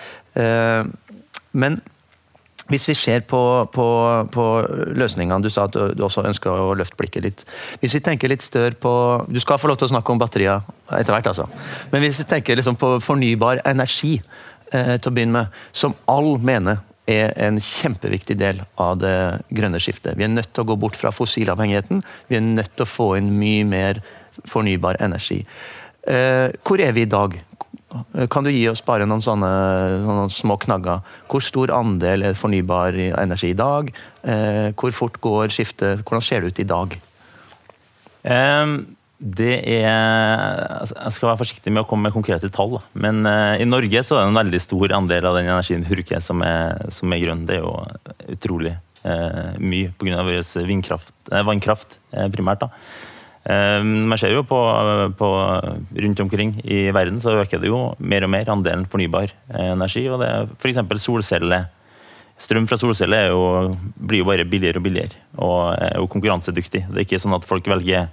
men 1.53 1.77
hvis 2.69 2.87
vi 2.89 2.95
ser 2.97 3.23
på, 3.29 3.41
på, 3.73 3.85
på 4.33 4.45
løsningene 4.97 5.43
Du 5.43 5.49
sa 5.53 5.65
at 5.67 5.75
du 5.75 6.03
også 6.05 6.25
ønsker 6.29 6.53
å 6.53 6.75
løfte 6.77 6.97
blikket 6.99 7.25
litt. 7.25 7.45
Hvis 7.81 7.95
vi 7.97 8.03
tenker 8.05 8.31
litt 8.31 8.45
større 8.45 8.77
på 8.77 8.91
Du 9.29 9.39
skal 9.41 9.59
få 9.61 9.71
lov 9.71 9.79
til 9.81 9.89
å 9.89 9.93
snakke 9.95 10.13
om 10.13 10.21
batterier 10.21 10.61
etter 10.95 11.13
hvert, 11.13 11.31
altså. 11.31 11.47
Men 11.91 12.05
hvis 12.05 12.21
vi 12.23 12.29
tenker 12.29 12.57
liksom 12.57 12.77
på 12.79 12.95
fornybar 13.03 13.63
energi 13.69 14.15
eh, 14.73 14.95
til 14.97 15.11
å 15.11 15.13
begynne 15.13 15.43
med, 15.43 15.59
som 15.73 15.97
all 16.09 16.37
mener 16.41 16.81
er 17.09 17.33
en 17.41 17.57
kjempeviktig 17.63 18.37
del 18.39 18.61
av 18.77 18.99
det 19.01 19.15
grønne 19.55 19.81
skiftet. 19.81 20.17
Vi 20.17 20.25
er 20.25 20.31
nødt 20.31 20.51
til 20.53 20.65
å 20.65 20.69
gå 20.71 20.77
bort 20.81 20.97
fra 20.99 21.11
fossilavhengigheten. 21.13 22.03
Vi 22.29 22.37
er 22.37 22.45
nødt 22.45 22.75
til 22.75 22.85
å 22.85 22.89
få 22.89 23.11
inn 23.17 23.31
mye 23.39 23.65
mer 23.65 24.01
fornybar 24.49 24.99
energi. 25.03 25.41
Eh, 26.05 26.49
hvor 26.65 26.81
er 26.81 26.93
vi 26.95 27.05
i 27.05 27.09
dag? 27.09 27.39
Kan 28.29 28.45
du 28.45 28.51
gi 28.53 28.67
oss 28.69 28.83
bare 28.85 29.07
noen 29.09 29.23
sånne 29.25 29.49
noen 30.03 30.29
små 30.33 30.59
knagger? 30.61 31.01
Hvor 31.31 31.41
stor 31.41 31.73
andel 31.73 32.27
er 32.27 32.37
fornybar 32.37 32.97
energi 33.17 33.53
i 33.53 33.57
dag? 33.57 33.89
Eh, 34.21 34.69
hvor 34.77 34.93
fort 34.93 35.17
går 35.23 35.55
skiftet? 35.55 36.03
Hvordan 36.03 36.25
ser 36.25 36.43
det 36.43 36.53
ut 36.53 36.61
i 36.61 36.69
dag? 36.69 36.99
Det 39.19 39.55
er 39.67 39.89
altså, 40.79 40.95
Jeg 40.95 41.15
skal 41.15 41.27
være 41.27 41.39
forsiktig 41.41 41.71
med 41.73 41.83
å 41.83 41.87
komme 41.89 42.07
med 42.07 42.15
konkrete 42.15 42.51
tall. 42.53 42.77
Men 42.93 43.25
uh, 43.27 43.59
i 43.59 43.67
Norge 43.67 44.03
så 44.05 44.15
er 44.15 44.21
det 44.23 44.29
en 44.31 44.39
veldig 44.39 44.61
stor 44.63 44.93
andel 44.95 45.27
av 45.27 45.39
den 45.39 45.49
energien 45.49 45.83
vi 45.83 46.21
som 46.23 46.43
er, 46.45 46.91
som 46.93 47.11
er 47.11 47.23
grønn. 47.25 47.47
Det 47.49 47.57
er 47.57 47.65
jo 47.65 47.73
utrolig 48.35 48.77
eh, 49.03 49.59
mye 49.59 49.93
pga. 49.97 50.23
vår 50.23 50.65
vindkraft, 50.67 51.13
eh, 51.31 51.43
vannkraft, 51.43 51.99
eh, 52.11 52.27
primært. 52.29 52.59
da. 52.59 52.69
Eh, 53.49 53.81
man 53.83 54.19
ser 54.21 54.35
jo 54.35 54.45
på, 54.47 54.59
på 55.17 55.29
rundt 56.05 56.23
omkring 56.25 56.53
i 56.63 56.87
verden 56.95 57.19
så 57.23 57.33
øker 57.41 57.61
det 57.61 57.71
jo 57.71 57.81
mer 57.99 58.27
og 58.27 58.33
mer 58.35 58.53
andelen 58.53 58.85
fornybar 58.89 59.33
eh, 59.49 59.71
energi. 59.73 60.05
og 60.09 60.21
det 60.23 60.31
F.eks. 60.59 60.83
solceller. 61.03 61.69
Strøm 62.39 62.69
fra 62.69 62.77
solceller 62.79 63.33
er 63.33 63.73
blir 63.99 64.21
jo 64.21 64.29
bare 64.29 64.45
billigere 64.47 64.79
og 64.79 64.85
billigere, 64.85 65.17
og 65.43 65.73
er 65.75 65.97
jo 65.97 66.07
konkurransedyktig. 66.07 66.85
Det 66.87 67.01
er 67.01 67.07
ikke 67.07 67.19
sånn 67.19 67.35
at 67.35 67.47
folk 67.47 67.67
velger 67.67 68.07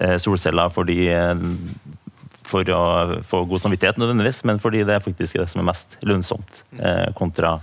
eh, 0.00 0.16
solceller 0.18 0.72
fordi 0.74 0.98
for 2.46 2.70
å 2.70 2.82
få 3.26 3.42
god 3.50 3.62
samvittighet, 3.64 3.98
nødvendigvis, 4.00 4.42
men 4.46 4.60
fordi 4.62 4.84
det 4.86 4.96
er 4.96 5.04
faktisk 5.04 5.38
det 5.40 5.48
som 5.50 5.62
er 5.62 5.68
mest 5.70 5.96
lønnsomt, 6.06 6.62
eh, 6.78 7.08
kontra 7.18 7.56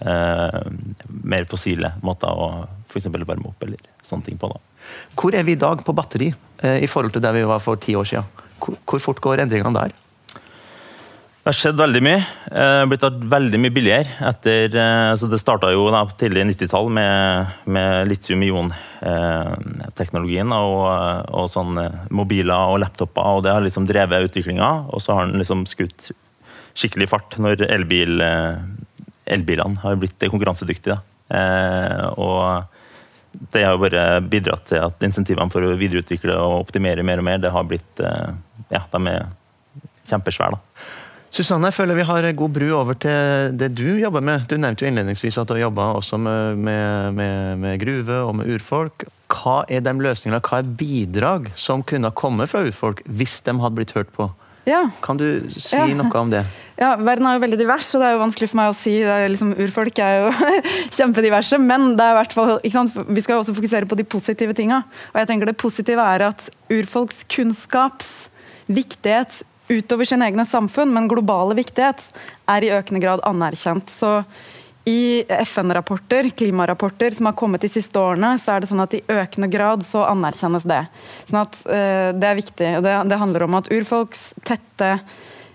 eh, 0.00 0.60
mer 1.08 1.48
fossile 1.50 1.92
måter 2.06 2.30
å 2.30 2.50
f.eks. 2.88 3.10
varme 3.12 3.50
opp 3.50 3.66
eller 3.66 3.82
sånne 4.06 4.28
ting 4.28 4.38
på. 4.40 4.50
da. 4.52 4.62
Hvor 5.18 5.34
er 5.34 5.42
vi 5.46 5.52
i 5.56 5.60
dag 5.60 5.76
på 5.84 5.92
batteri 5.96 6.28
eh, 6.62 6.78
i 6.84 6.86
forhold 6.90 7.12
til 7.14 7.22
der 7.24 7.32
vi 7.36 7.48
var 7.48 7.60
for 7.64 7.74
ti 7.80 7.92
år 7.98 8.06
siden? 8.08 8.26
Hvor, 8.58 9.00
fort 9.02 9.20
går 9.22 9.40
endringene 9.44 9.76
der? 9.76 9.90
Det 11.38 11.46
har 11.48 11.56
skjedd 11.56 11.80
veldig 11.80 12.02
mye. 12.04 12.20
Det 12.50 12.60
har 12.60 12.88
blitt 12.90 13.06
veldig 13.32 13.58
mye 13.62 13.74
billigere. 13.74 14.08
etter, 14.30 14.64
eh, 14.74 15.10
altså 15.14 15.26
Det 15.30 15.40
starta 15.40 15.66
jo 15.72 15.82
da, 15.94 16.00
tidlig 16.20 16.46
90-tall 16.52 16.86
med, 16.92 17.16
med 17.64 18.08
litium-ion-teknologien 18.10 20.50
og, 20.52 20.82
og 21.32 21.46
sånn 21.52 21.72
mobiler 22.10 22.62
og 22.74 22.80
laptoper. 22.84 23.26
og 23.38 23.42
Det 23.46 23.52
har 23.54 23.62
liksom 23.64 23.86
drevet 23.88 24.26
utviklinga, 24.28 24.70
og 24.92 24.98
så 25.02 25.10
har 25.16 25.22
den 25.26 25.40
liksom 25.42 25.60
skutt 25.70 26.00
skikkelig 26.78 27.08
fart 27.10 27.30
når 27.42 27.56
elbil, 27.66 28.12
elbilene 29.26 29.80
har 29.82 29.98
blitt 29.98 30.20
konkurransedyktige. 30.30 30.98
Eh, 31.28 32.04
og 32.16 32.64
det 33.52 33.64
har 33.64 33.78
bare 33.80 34.20
bidratt 34.26 34.66
til 34.70 34.82
at 34.82 35.04
insentivene 35.06 35.52
for 35.52 35.64
å 35.64 35.76
videreutvikle 35.78 36.36
og 36.36 36.64
optimere 36.64 37.04
mer 37.06 37.22
og 37.22 37.28
mer, 37.28 37.42
det 37.42 37.52
har 37.54 37.66
blitt 37.68 38.02
eh, 38.02 38.32
ja, 38.74 38.82
de 38.92 39.02
er 39.12 39.28
kjempesvære. 40.08 40.56
da. 40.56 40.86
Susanne, 41.28 41.68
jeg 41.68 41.76
føler 41.76 41.98
vi 41.98 42.06
har 42.08 42.26
god 42.40 42.52
bru 42.56 42.66
over 42.72 42.96
til 42.96 43.52
det 43.60 43.68
du 43.76 43.98
jobber 44.00 44.24
med. 44.24 44.46
Du 44.48 44.56
nevnte 44.56 44.84
jo 44.84 44.88
innledningsvis 44.88 45.36
at 45.36 45.50
du 45.50 45.58
har 45.58 45.66
jobba 45.66 45.90
også 45.98 46.16
med, 46.24 46.56
med, 46.64 47.14
med, 47.18 47.58
med, 47.60 47.80
gruve 47.82 48.22
og 48.24 48.34
med 48.40 48.48
urfolk. 48.54 49.04
Hva 49.28 49.60
er 49.68 49.84
de 49.84 49.92
løsningene, 49.92 50.40
hva 50.40 50.62
er 50.62 50.70
bidrag 50.80 51.50
som 51.52 51.84
kunne 51.84 52.08
ha 52.08 52.16
kommet 52.16 52.48
fra 52.48 52.64
urfolk 52.64 53.04
hvis 53.04 53.42
de 53.44 53.58
hadde 53.60 53.76
blitt 53.76 53.92
hørt 53.98 54.14
på? 54.16 54.30
Ja. 54.68 54.84
Kan 55.04 55.16
du 55.20 55.26
si 55.56 55.76
Ja. 55.76 55.86
noe 55.98 56.12
om 56.20 56.30
det? 56.34 56.44
Ja, 56.78 56.92
Verden 56.94 57.26
er 57.26 57.34
jo 57.34 57.40
veldig 57.42 57.56
divers, 57.58 57.88
og 57.96 58.02
det 58.04 58.06
er 58.06 58.12
jo 58.14 58.20
vanskelig 58.20 58.48
for 58.52 58.58
meg 58.60 58.68
å 58.70 58.74
si. 58.78 58.92
Det 59.02 59.10
er 59.10 59.24
liksom, 59.32 59.48
urfolk 59.64 59.98
er 59.98 60.12
jo 60.20 60.28
kjempediverse, 60.94 61.58
men 61.58 61.96
det 61.98 62.04
er 62.06 62.14
hvert 62.20 62.36
fall, 62.36 62.52
vi 62.62 62.70
skal 63.24 63.34
jo 63.34 63.40
også 63.42 63.54
fokusere 63.56 63.88
på 63.90 63.98
de 63.98 64.04
positive 64.06 64.54
tinga. 64.54 64.84
Og 65.10 65.18
jeg 65.18 65.26
tenker 65.32 65.50
Det 65.50 65.56
positive 65.58 66.04
er 66.14 66.28
at 66.28 66.44
urfolks 66.70 67.24
kunnskaps 67.34 68.28
viktighet 68.70 69.40
utover 69.74 70.06
sine 70.06 70.28
egne 70.30 70.46
samfunn, 70.46 70.94
men 70.94 71.10
globale 71.10 71.56
viktighet, 71.58 71.98
er 72.48 72.64
i 72.64 72.70
økende 72.78 73.02
grad 73.02 73.26
anerkjent. 73.26 73.90
Så 73.90 74.22
i 74.88 75.24
FN-rapporter, 75.28 76.30
klimarapporter 76.30 77.16
som 77.16 77.28
har 77.28 77.36
kommet 77.36 77.64
de 77.64 77.68
siste 77.68 78.00
årene, 78.00 78.34
så 78.40 78.54
er 78.54 78.62
det 78.62 78.70
sånn 78.70 78.84
at 78.84 78.94
i 78.96 79.02
økende 79.12 79.50
grad 79.52 79.84
så 79.86 80.06
anerkjennes 80.08 80.64
det. 80.68 80.80
Sånn 81.28 81.42
at 81.42 81.58
uh, 81.68 82.10
Det 82.16 82.30
er 82.30 82.38
viktig. 82.38 82.70
og 82.78 82.86
det, 82.86 82.94
det 83.10 83.20
handler 83.20 83.44
om 83.44 83.58
at 83.60 83.68
urfolks 83.74 84.30
tette 84.48 84.94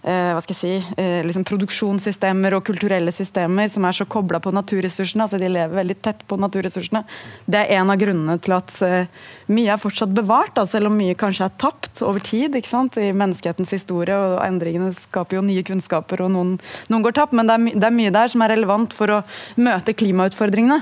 hva 0.03 0.41
skal 0.43 0.51
jeg 0.55 0.60
si, 0.60 0.93
eh, 1.00 1.22
liksom 1.24 1.45
produksjonssystemer 1.48 2.57
og 2.57 2.65
kulturelle 2.67 3.12
systemer 3.15 3.69
som 3.72 3.86
er 3.88 3.95
så 3.95 4.07
kobla 4.10 4.41
på 4.43 4.51
naturressursene, 4.51 5.24
altså 5.24 5.39
de 5.39 5.51
lever 5.51 5.77
veldig 5.77 5.95
tett 6.03 6.25
på 6.27 6.36
naturressursene, 6.41 7.05
det 7.48 7.62
er 7.62 7.77
en 7.79 7.93
av 7.93 8.01
grunnene 8.01 8.36
til 8.43 8.57
at 8.57 8.74
eh, 8.83 9.12
mye 9.53 9.72
er 9.72 9.79
fortsatt 9.79 10.12
bevart, 10.15 10.55
da, 10.57 10.65
selv 10.67 10.91
om 10.91 10.98
mye 11.00 11.15
kanskje 11.19 11.48
er 11.48 11.55
tapt 11.63 12.03
over 12.03 12.24
tid 12.24 12.57
ikke 12.60 12.72
sant, 12.72 13.00
i 13.00 13.13
menneskehetens 13.15 13.72
historie. 13.75 14.17
og 14.17 14.41
Endringene 14.43 14.91
skaper 14.98 15.39
jo 15.39 15.45
nye 15.45 15.63
kunnskaper, 15.63 16.25
og 16.25 16.33
noen, 16.36 16.57
noen 16.91 17.05
går 17.05 17.15
tapt, 17.19 17.38
men 17.38 17.48
det 17.48 17.55
er, 17.55 17.79
det 17.79 17.88
er 17.88 17.95
mye 17.95 18.13
der 18.13 18.33
som 18.33 18.43
er 18.43 18.53
relevant 18.57 18.95
for 18.98 19.19
å 19.19 19.24
møte 19.55 19.95
klimautfordringene. 19.95 20.81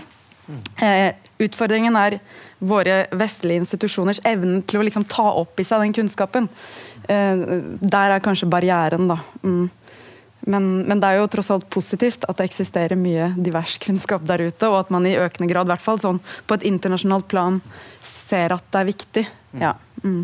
Eh, 0.81 1.11
utfordringen 1.41 1.97
er 1.99 2.19
våre 2.61 3.03
vestlige 3.17 3.63
institusjoners 3.63 4.21
evne 4.27 4.61
til 4.67 4.81
å 4.81 4.85
liksom 4.85 5.07
ta 5.09 5.27
opp 5.41 5.59
i 5.59 5.65
seg 5.67 5.83
den 5.85 5.95
kunnskapen. 5.97 6.49
Eh, 7.09 7.45
der 7.81 8.15
er 8.15 8.23
kanskje 8.23 8.49
barrieren, 8.51 9.09
da. 9.11 9.19
Mm. 9.43 9.69
Men, 10.49 10.69
men 10.89 11.01
det 11.01 11.09
er 11.09 11.19
jo 11.19 11.29
tross 11.29 11.51
alt 11.53 11.67
positivt 11.69 12.25
at 12.29 12.39
det 12.39 12.47
eksisterer 12.49 12.97
mye 12.97 13.29
divers 13.37 13.75
kunnskap 13.81 14.23
der 14.29 14.47
ute, 14.47 14.69
og 14.69 14.79
at 14.79 14.93
man 14.93 15.05
i 15.05 15.17
økende 15.21 15.49
grad, 15.51 15.69
i 15.69 15.73
hvert 15.73 15.85
fall 15.85 16.01
sånn 16.01 16.21
på 16.49 16.57
et 16.57 16.65
internasjonalt 16.65 17.27
plan, 17.29 17.59
ser 18.05 18.55
at 18.55 18.65
det 18.73 18.81
er 18.81 18.89
viktig. 18.89 19.25
Ja. 19.61 19.75
Mm. 20.01 20.23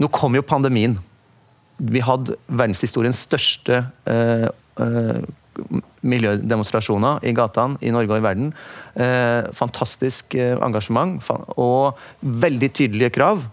Nå 0.00 0.08
kom 0.14 0.38
jo 0.38 0.46
pandemien. 0.46 0.96
Vi 1.80 2.02
hadde 2.04 2.36
verdenshistoriens 2.46 3.24
største 3.26 3.82
eh, 4.08 4.46
eh, 4.46 5.20
miljødemonstrasjoner 6.06 7.24
i 7.28 7.32
gatene 7.36 7.80
i 7.84 7.92
Norge 7.94 8.14
og 8.14 8.20
i 8.20 8.24
verden. 8.24 8.52
Eh, 8.94 9.48
fantastisk 9.56 10.36
eh, 10.38 10.56
engasjement 10.56 11.20
og 11.60 11.98
veldig 12.20 12.70
tydelige 12.76 13.14
krav 13.18 13.44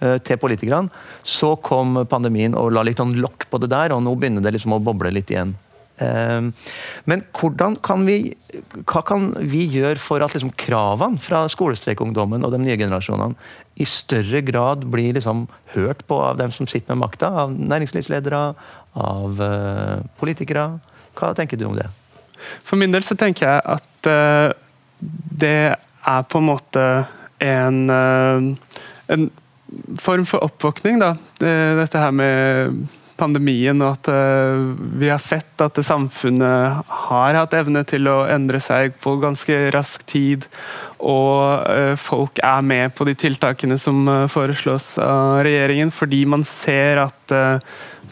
eh, 0.00 0.18
til 0.24 0.40
politikerne. 0.40 0.92
Så 1.22 1.54
kom 1.64 2.02
pandemien 2.10 2.56
og 2.58 2.72
la 2.74 2.84
litt 2.86 3.02
sånn 3.02 3.18
lokk 3.20 3.48
på 3.50 3.60
det 3.62 3.72
der, 3.72 3.96
og 3.96 4.04
nå 4.04 4.16
begynner 4.16 4.44
det 4.44 4.56
liksom 4.56 4.76
å 4.76 4.84
boble 4.84 5.12
litt 5.14 5.32
igjen. 5.32 5.56
Men 6.00 7.20
hvordan 7.36 7.74
kan 7.84 8.06
vi, 8.08 8.30
hva 8.88 9.02
kan 9.04 9.26
vi 9.52 9.66
gjøre 9.68 10.00
for 10.00 10.24
at 10.24 10.32
liksom 10.32 10.54
kravene 10.56 11.20
fra 11.20 11.42
skolestreikungdommen 11.52 12.40
og 12.40 12.54
de 12.54 12.60
nye 12.62 12.78
generasjonene 12.80 13.36
i 13.76 13.84
større 13.84 14.40
grad 14.48 14.86
blir 14.88 15.12
liksom 15.18 15.42
hørt 15.74 16.00
på 16.08 16.22
av 16.24 16.40
dem 16.40 16.54
som 16.56 16.64
sitter 16.64 16.96
med 16.96 17.02
makta? 17.02 17.28
Av 17.42 17.52
næringslivsledere, 17.52 18.40
av 18.96 19.44
politikere? 20.24 20.70
Hva 21.18 21.32
tenker 21.36 21.60
du 21.60 21.66
om 21.68 21.76
det? 21.78 21.88
For 22.64 22.80
min 22.80 22.94
del 22.94 23.04
så 23.04 23.16
tenker 23.18 23.46
jeg 23.46 23.64
at 23.76 24.10
eh, 24.10 24.52
det 25.42 25.74
er 25.74 26.22
på 26.28 26.40
en 26.40 26.48
måte 26.48 26.86
en, 27.40 27.82
eh, 27.90 28.78
en 29.14 29.28
form 30.00 30.26
for 30.28 30.44
oppvåkning, 30.44 31.00
da. 31.02 31.14
Dette 31.40 32.00
her 32.00 32.14
med 32.14 32.80
pandemien, 33.20 33.80
og 33.84 33.98
at 33.98 34.10
eh, 34.12 34.62
vi 35.00 35.10
har 35.10 35.20
sett 35.22 35.60
at 35.62 35.78
samfunnet 35.84 36.80
har 37.10 37.36
hatt 37.38 37.56
evne 37.58 37.82
til 37.88 38.08
å 38.10 38.22
endre 38.30 38.60
seg 38.64 38.96
på 39.02 39.16
ganske 39.22 39.58
rask 39.74 40.04
tid. 40.08 40.46
Og 40.98 41.68
eh, 41.68 41.94
folk 42.00 42.40
er 42.44 42.64
med 42.66 42.96
på 42.96 43.06
de 43.08 43.16
tiltakene 43.18 43.78
som 43.80 44.02
eh, 44.08 44.26
foreslås 44.32 44.94
av 45.04 45.42
regjeringen, 45.46 45.92
fordi 45.94 46.24
man 46.28 46.46
ser 46.48 47.04
at 47.06 47.36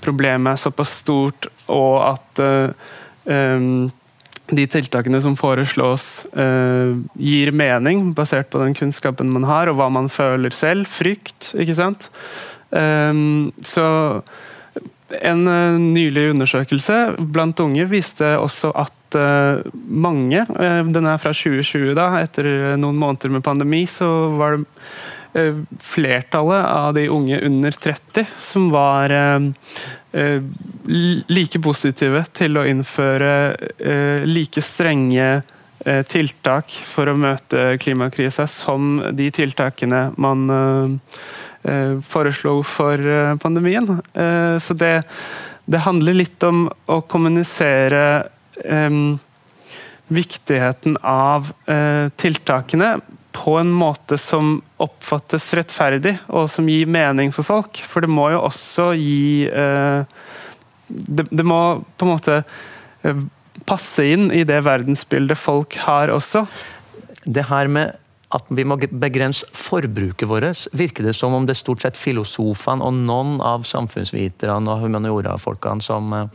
problemet 0.05 0.55
er 0.55 0.63
såpass 0.63 1.01
stort, 1.03 1.49
og 1.75 1.97
at 2.07 2.41
de 4.49 4.65
tiltakene 4.71 5.19
som 5.21 5.35
foreslås, 5.37 6.05
gir 7.19 7.51
mening, 7.51 8.05
basert 8.17 8.49
på 8.53 8.63
den 8.63 8.77
kunnskapen 8.79 9.33
man 9.35 9.49
har, 9.51 9.69
og 9.69 9.81
hva 9.81 9.89
man 9.93 10.07
føler 10.13 10.55
selv. 10.55 10.87
Frykt, 10.89 11.51
ikke 11.59 11.77
sant. 11.77 12.07
Um, 12.71 13.51
så 13.65 14.23
en 15.11 15.49
eh, 15.49 15.79
nylig 15.81 16.31
undersøkelse 16.35 16.97
blant 17.33 17.61
unge 17.65 17.87
viste 17.91 18.35
også 18.39 18.73
at 18.77 19.17
eh, 19.19 19.61
mange, 19.89 20.45
eh, 20.45 20.81
den 20.93 21.09
er 21.09 21.21
fra 21.23 21.33
2020, 21.37 21.95
da, 21.99 22.11
etter 22.23 22.49
noen 22.81 22.99
måneder 23.01 23.33
med 23.33 23.45
pandemi, 23.47 23.85
så 23.91 24.09
var 24.39 24.59
det 24.59 24.65
flertallet 25.85 26.63
av 26.65 26.95
de 26.97 27.03
unge 27.13 27.37
under 27.45 27.75
30 27.77 28.25
som 28.43 28.71
var 28.73 29.13
li- 30.89 31.25
like 31.29 31.61
positive 31.63 32.23
til 32.35 32.57
å 32.57 32.65
innføre 32.67 34.25
like 34.25 34.65
strenge 34.65 35.29
tiltak 36.09 36.73
for 36.89 37.13
å 37.13 37.19
møte 37.21 37.77
klimakrisa 37.85 38.49
som 38.51 38.97
de 39.15 39.29
tiltakene 39.37 40.07
man 40.17 40.49
foreslo 42.05 42.61
for 42.67 42.99
eh, 42.99 43.37
pandemien. 43.43 43.89
Eh, 44.15 44.59
Så 44.63 44.75
det, 44.75 45.03
det 45.65 45.85
handler 45.85 46.19
litt 46.19 46.43
om 46.49 46.67
å 46.87 47.01
kommunisere 47.01 48.25
viktigheten 50.09 50.97
av 51.07 51.53
eh, 51.71 52.09
tiltakene 52.19 52.97
på 53.33 53.55
en 53.61 53.71
måte 53.71 54.19
som 54.19 54.57
oppfattes 54.83 55.47
rettferdig, 55.55 56.17
og 56.27 56.49
som 56.51 56.69
gir 56.69 56.89
mening 56.91 57.31
for 57.35 57.47
folk. 57.47 57.79
For 57.87 58.03
det 58.03 58.11
må 58.11 58.31
jo 58.33 58.41
også 58.49 58.91
gi 58.99 59.47
eh, 59.47 60.01
det, 60.89 61.29
det 61.31 61.47
må 61.47 61.61
på 61.97 62.07
en 62.09 62.13
måte 62.17 62.41
eh, 63.07 63.23
passe 63.69 64.05
inn 64.09 64.31
i 64.33 64.45
det 64.49 64.63
verdensbildet 64.67 65.39
folk 65.39 65.77
har 65.85 66.11
også. 66.15 66.47
Det 67.29 67.47
her 67.51 67.71
med 67.71 67.97
at 68.37 68.51
vi 68.53 68.65
må 68.69 68.77
begrense 68.77 69.47
forbruket 69.57 70.29
vårt, 70.29 70.67
virker 70.77 71.07
det 71.09 71.15
som 71.17 71.33
om 71.37 71.47
det 71.49 71.55
er 71.57 71.63
stort 71.63 71.85
sett 71.85 71.97
filosofene 71.97 72.85
og 72.85 72.97
noen 73.09 73.39
av 73.45 73.65
samfunnsviterne 73.69 74.69
og 74.69 74.85
humaniorafolkene 74.85 75.85
som, 75.85 76.13
eh, 76.13 76.27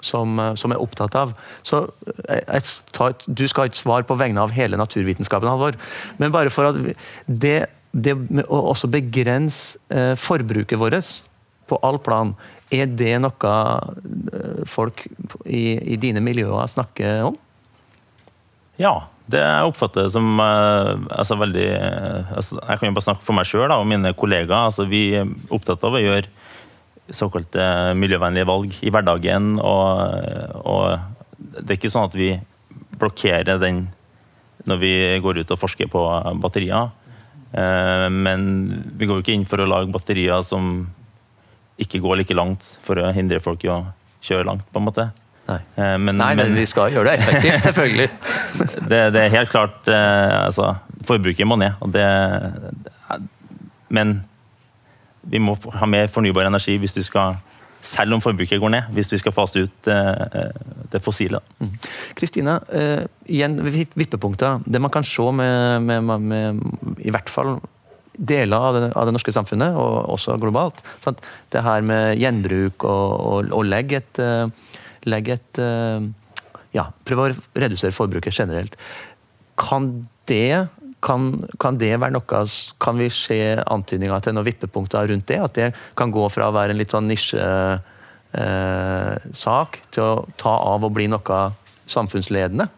som, 0.00 0.38
eh, 0.40 0.54
som 0.54 0.72
er 0.72 0.80
opptatt 0.80 1.14
av. 1.14 1.34
Så 1.62 1.84
et, 2.28 2.46
jeg, 2.48 2.62
tar, 2.92 3.14
Du 3.26 3.46
skal 3.48 3.66
ha 3.66 3.66
et 3.66 3.76
svar 3.76 4.02
på 4.08 4.16
vegne 4.16 4.40
av 4.40 4.50
hele 4.50 4.80
naturvitenskapen, 4.80 5.48
Halvor. 5.48 5.76
Men 6.18 6.32
bare 6.32 6.50
for 6.50 6.72
at 6.72 6.96
det, 7.26 7.68
det 7.92 8.16
å 8.48 8.62
også 8.72 8.88
begrense 8.88 9.78
eh, 9.90 10.14
forbruket 10.16 10.80
vårt 10.80 11.22
på 11.68 11.78
all 11.82 11.98
plan, 11.98 12.34
er 12.72 12.88
det 12.88 13.14
noe 13.20 13.54
eh, 14.32 14.64
folk 14.64 15.04
i, 15.44 15.76
i 15.94 15.96
dine 16.00 16.22
miljøer 16.24 16.72
snakker 16.72 17.28
om? 17.28 17.36
Ja, 18.80 18.94
det 19.32 19.40
jeg 19.40 19.70
oppfatter 19.70 20.08
som 20.12 20.28
eh, 20.40 20.90
altså 21.16 21.38
veldig 21.40 21.66
eh, 21.72 22.32
altså, 22.36 22.58
Jeg 22.60 22.78
kan 22.78 22.88
jo 22.88 22.96
bare 22.98 23.06
snakke 23.08 23.26
for 23.26 23.38
meg 23.38 23.48
sjøl 23.48 23.72
og 23.74 23.88
mine 23.88 24.12
kollegaer. 24.18 24.68
Altså, 24.70 24.86
vi 24.88 25.02
er 25.18 25.32
opptatt 25.52 25.84
av 25.88 25.96
å 25.96 26.02
gjøre 26.02 26.30
såkalte 27.12 27.64
miljøvennlige 27.98 28.48
valg 28.48 28.76
i 28.80 28.92
hverdagen. 28.92 29.56
Og, 29.58 30.62
og 30.62 31.52
det 31.58 31.74
er 31.74 31.80
ikke 31.80 31.92
sånn 31.92 32.08
at 32.08 32.16
vi 32.16 32.34
blokkerer 33.00 33.58
den 33.60 33.86
når 34.68 34.78
vi 34.78 34.92
går 35.22 35.42
ut 35.42 35.54
og 35.54 35.58
forsker 35.58 35.90
på 35.90 36.02
batterier. 36.42 36.92
Eh, 37.52 38.08
Men 38.12 38.46
vi 38.96 39.08
går 39.08 39.18
jo 39.18 39.24
ikke 39.24 39.36
inn 39.36 39.48
for 39.48 39.62
å 39.62 39.68
lage 39.68 39.92
batterier 39.92 40.44
som 40.46 40.86
ikke 41.82 42.02
går 42.04 42.22
like 42.22 42.36
langt 42.36 42.66
for 42.84 43.00
å 43.00 43.10
hindre 43.16 43.42
folk 43.42 43.64
i 43.66 43.72
å 43.72 43.82
kjøre 44.22 44.46
langt, 44.46 44.68
på 44.70 44.78
en 44.78 44.86
måte. 44.86 45.08
Nei. 45.48 45.58
Eh, 45.76 45.96
Men, 45.98 46.16
Nei, 46.18 46.34
men 46.34 46.48
men- 46.52 46.54
vi 46.60 46.66
skal 46.70 46.92
gjøre 46.94 47.10
det 47.10 47.14
effektivt, 47.20 47.62
selvfølgelig. 47.68 48.08
det, 48.88 49.00
det 49.14 49.22
er 49.24 49.32
helt 49.36 49.50
klart 49.50 49.88
eh, 49.88 50.36
altså, 50.46 50.74
Forbruket 51.08 51.46
må 51.50 51.56
ned. 51.58 51.72
Det, 51.92 52.04
men 53.92 54.20
vi 55.32 55.38
må 55.42 55.54
ha 55.78 55.86
mer 55.90 56.08
fornybar 56.10 56.46
energi 56.48 56.76
hvis 56.82 56.96
vi 56.98 57.04
skal 57.06 57.36
selv 57.82 58.14
om 58.14 58.20
forbruket 58.22 58.60
går 58.62 58.70
ned, 58.70 58.90
hvis 58.94 59.10
vi 59.10 59.18
skal 59.18 59.34
fase 59.34 59.64
ut 59.66 59.88
eh, 59.90 60.52
det 60.92 61.00
fossile. 61.02 61.40
Kristina, 62.14 62.60
eh, 62.70 63.02
igjen 63.26 63.56
vippepunkter. 63.98 64.60
Det 64.70 64.78
man 64.80 64.92
kan 64.94 65.02
se 65.06 65.24
med, 65.34 65.82
med, 65.82 66.04
med, 66.06 66.20
med 66.30 67.00
i 67.02 67.10
hvert 67.10 67.30
fall 67.32 67.56
deler 68.14 68.54
av 68.68 68.76
det, 68.78 68.84
av 68.94 69.08
det 69.10 69.16
norske 69.16 69.34
samfunnet, 69.34 69.74
og 69.74 70.12
også 70.14 70.36
globalt. 70.38 70.78
Sant? 71.02 71.18
Det 71.50 71.64
her 71.66 71.82
med 71.82 72.20
gjenbruk 72.22 72.86
og, 72.86 73.18
og, 73.32 73.50
og 73.58 73.66
legge 73.66 73.98
et, 73.98 74.22
legge 75.08 75.38
et 75.38 75.62
eh, 75.62 76.10
Ja, 76.72 76.86
prøve 77.04 77.24
å 77.26 77.34
redusere 77.58 77.92
forbruket 77.92 78.32
generelt. 78.32 78.78
Kan 79.60 80.08
det 80.30 80.68
kan, 81.02 81.48
kan 81.58 81.78
det 81.80 81.96
være 81.98 82.14
noe 82.14 82.44
Kan 82.82 83.00
vi 83.00 83.08
se 83.12 83.38
antydninger 83.66 84.22
til 84.22 84.36
noen 84.36 84.46
vippepunkter 84.46 85.08
rundt 85.10 85.26
det? 85.28 85.40
At 85.42 85.58
det 85.58 85.72
kan 85.98 86.12
gå 86.14 86.28
fra 86.32 86.48
å 86.48 86.54
være 86.54 86.70
en 86.72 86.80
litt 86.80 86.94
sånn 86.94 87.10
nisjesak 87.10 87.82
eh, 89.80 89.88
til 89.90 90.02
å 90.06 90.26
ta 90.40 90.54
av 90.72 90.86
og 90.86 90.94
bli 90.94 91.08
noe 91.10 91.42
samfunnsledende? 91.90 92.68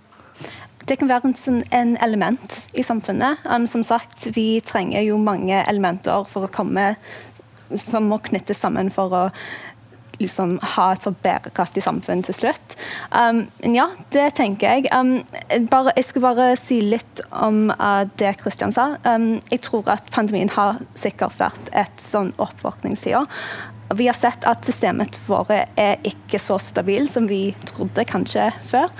Det 0.84 0.98
kan 1.00 1.08
være 1.08 1.30
en, 1.30 1.36
sånn- 1.38 1.64
en 1.72 1.94
element 2.04 2.58
i 2.76 2.82
samfunnet. 2.84 3.44
Um, 3.48 3.68
som 3.68 3.84
sagt, 3.86 4.26
vi 4.36 4.60
trenger 4.64 5.04
jo 5.06 5.16
mange 5.20 5.62
elementer 5.64 6.26
for 6.28 6.44
å 6.44 6.52
komme 6.52 6.94
som 7.80 8.10
må 8.10 8.18
knyttes 8.24 8.60
sammen 8.60 8.90
for 8.92 9.14
å 9.16 9.22
liksom 10.20 10.56
ha 10.74 10.86
et 10.92 11.04
så 11.04 11.12
bærekraftig 11.24 11.84
samfunn 11.84 12.24
til 12.26 12.36
slutt. 12.36 12.76
Um, 13.10 13.44
men 13.62 13.76
ja, 13.78 13.88
det 14.14 14.30
tenker 14.38 14.76
jeg. 14.76 14.88
Um, 14.94 15.22
bare, 15.70 15.94
jeg 15.96 16.08
skal 16.08 16.26
bare 16.26 16.48
si 16.60 16.80
litt 16.84 17.22
om 17.30 17.68
uh, 17.74 18.04
det 18.20 18.36
Kristian 18.42 18.74
sa. 18.74 18.94
Um, 19.06 19.38
jeg 19.52 19.64
tror 19.66 19.90
at 19.96 20.10
pandemien 20.14 20.52
har 20.54 20.82
sikkert 20.98 21.38
vært 21.40 21.70
et 21.76 22.02
sånn 22.02 22.34
oppvåkningstid. 22.42 23.30
Vi 23.94 24.08
har 24.08 24.16
sett 24.16 24.46
at 24.48 24.64
systemet 24.66 25.18
våre 25.28 25.64
er 25.78 26.00
ikke 26.08 26.40
så 26.42 26.58
stabilt 26.62 27.12
som 27.12 27.28
vi 27.30 27.52
trodde 27.68 28.06
kanskje 28.08 28.48
før. 28.66 28.90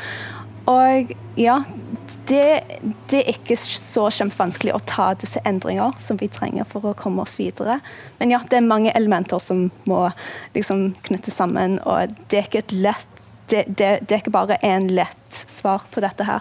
Og 0.71 1.13
ja, 1.37 1.59
det, 2.29 2.81
det 3.11 3.21
er 3.21 3.33
ikke 3.35 3.57
så 3.61 4.07
kjempevanskelig 4.13 4.75
å 4.75 4.83
ta 4.89 5.11
disse 5.19 5.43
endringer 5.49 5.97
som 6.03 6.19
vi 6.21 6.31
trenger 6.33 6.69
for 6.69 6.91
å 6.91 6.97
komme 6.99 7.25
oss 7.25 7.37
videre. 7.39 7.81
Men 8.21 8.33
ja, 8.35 8.41
det 8.51 8.61
er 8.61 8.69
mange 8.69 8.95
elementer 8.97 9.43
som 9.43 9.67
må 9.91 10.07
liksom 10.57 10.93
knyttes 11.09 11.37
sammen, 11.41 11.81
og 11.85 12.15
det 12.31 12.41
er 12.41 12.49
ikke 12.49 12.65
et 12.65 12.79
lett 12.79 13.11
det, 13.53 13.67
det, 13.69 13.89
det 14.09 14.15
er 14.15 14.23
ikke 14.23 14.33
bare 14.33 14.57
én 14.65 14.87
lett 14.97 15.43
svar 15.53 15.85
på 15.93 16.01
dette 16.01 16.25
her. 16.25 16.41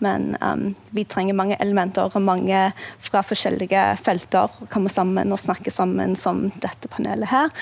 Men 0.00 0.36
um, 0.40 0.74
vi 0.94 1.04
trenger 1.04 1.36
mange 1.36 1.58
elementer 1.60 2.06
og 2.06 2.22
mange 2.22 2.60
fra 3.02 3.22
forskjellige 3.26 3.82
felter 4.00 4.48
for 4.52 4.64
å 4.64 4.70
komme 4.72 4.92
sammen 4.92 5.34
og 5.34 5.42
snakke 5.42 5.72
sammen 5.74 6.14
som 6.16 6.46
dette 6.62 6.90
panelet 6.92 7.28
her. 7.32 7.52